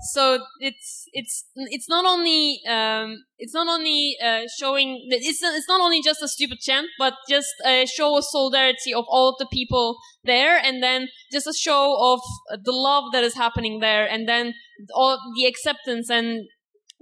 [0.00, 5.80] so it's it's it's not only um, it's not only uh, showing it's it's not
[5.80, 9.96] only just a stupid chant, but just a show of solidarity of all the people
[10.24, 12.20] there, and then just a show of
[12.64, 14.54] the love that is happening there, and then
[14.94, 16.46] all the acceptance and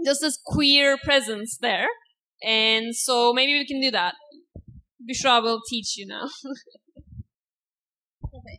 [0.04, 1.88] just this queer presence there.
[2.42, 4.14] And so maybe we can do that.
[5.08, 6.28] Bushra will teach you now.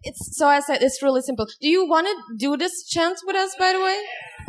[0.03, 1.45] it's so I said it's really simple.
[1.61, 3.97] Do you want to do this chant with us, by the way?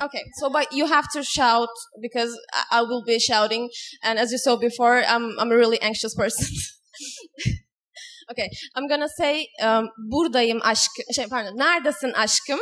[0.03, 1.69] Okay, so but you have to shout
[2.01, 3.71] because I, I will be shouting,
[4.03, 6.47] and as you saw before, I'm I'm a really anxious person.
[8.31, 11.05] okay, I'm gonna say um, buradayım aşkım.
[11.15, 12.61] Şey, pardon, neredesin aşkım?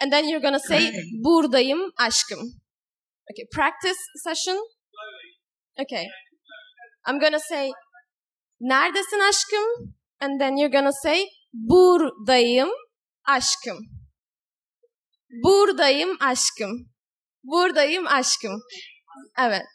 [0.00, 0.92] And then you're gonna say
[1.24, 2.40] buradayım aşkım.
[3.30, 4.56] Okay, practice session.
[5.80, 6.06] Okay,
[7.06, 7.70] I'm gonna say
[8.60, 9.94] neredesin aşkım?
[10.20, 12.70] And then you're gonna say buradayım
[13.24, 13.78] aşkım.
[15.44, 16.72] Buradayım aşkım.
[17.44, 18.60] Buradayım aşkım.
[19.38, 19.66] Evet.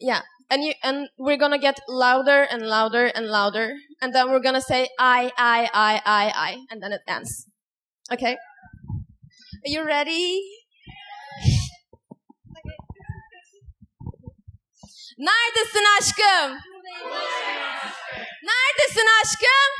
[0.00, 0.22] Yeah.
[0.50, 3.72] And you and we're gonna get louder and louder and louder.
[4.02, 6.66] And then we're gonna say I, I, I, I, I.
[6.70, 7.46] And then it ends.
[8.12, 8.36] Okay?
[9.64, 10.40] Are you ready?
[15.18, 16.50] Neredesin aşkım?
[18.42, 19.08] Neredesin aşkım?
[19.08, 19.72] Neredesin aşkım?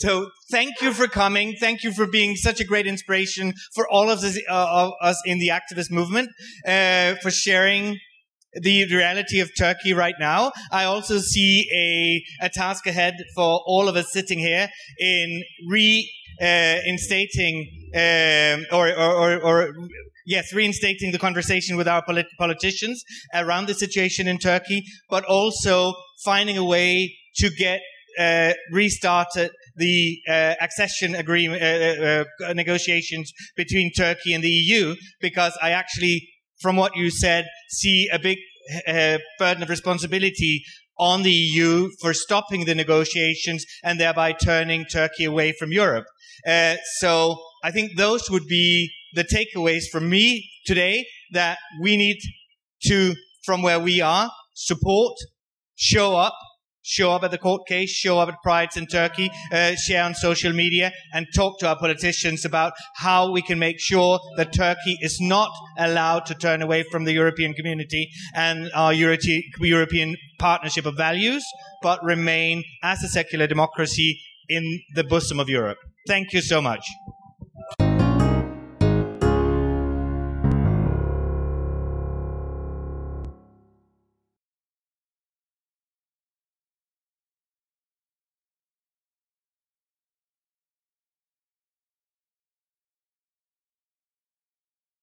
[0.01, 1.55] So thank you for coming.
[1.59, 5.21] Thank you for being such a great inspiration for all of us, uh, of us
[5.25, 6.31] in the activist movement,
[6.65, 7.99] uh, for sharing
[8.53, 10.53] the reality of Turkey right now.
[10.71, 17.69] I also see a, a task ahead for all of us sitting here in reinstating
[17.93, 19.73] uh, um, or, or, or, or
[20.25, 23.03] yes, reinstating the conversation with our polit- politicians
[23.35, 25.93] around the situation in Turkey, but also
[26.25, 27.81] finding a way to get
[28.19, 29.51] uh, restarted
[29.81, 36.29] the uh, accession agreement uh, uh, negotiations between Turkey and the EU, because I actually,
[36.61, 38.37] from what you said, see a big
[38.87, 40.63] uh, burden of responsibility
[40.97, 46.05] on the EU for stopping the negotiations and thereby turning Turkey away from Europe.
[46.47, 52.19] Uh, so I think those would be the takeaways from me today that we need
[52.83, 55.13] to, from where we are, support,
[55.75, 56.35] show up,
[56.83, 60.15] show up at the court case, show up at prides in Turkey, uh, share on
[60.15, 64.97] social media, and talk to our politicians about how we can make sure that Turkey
[65.01, 69.17] is not allowed to turn away from the European community and our Euro-
[69.59, 71.43] European partnership of values,
[71.81, 74.19] but remain as a secular democracy
[74.49, 75.77] in the bosom of Europe.
[76.07, 76.83] Thank you so much.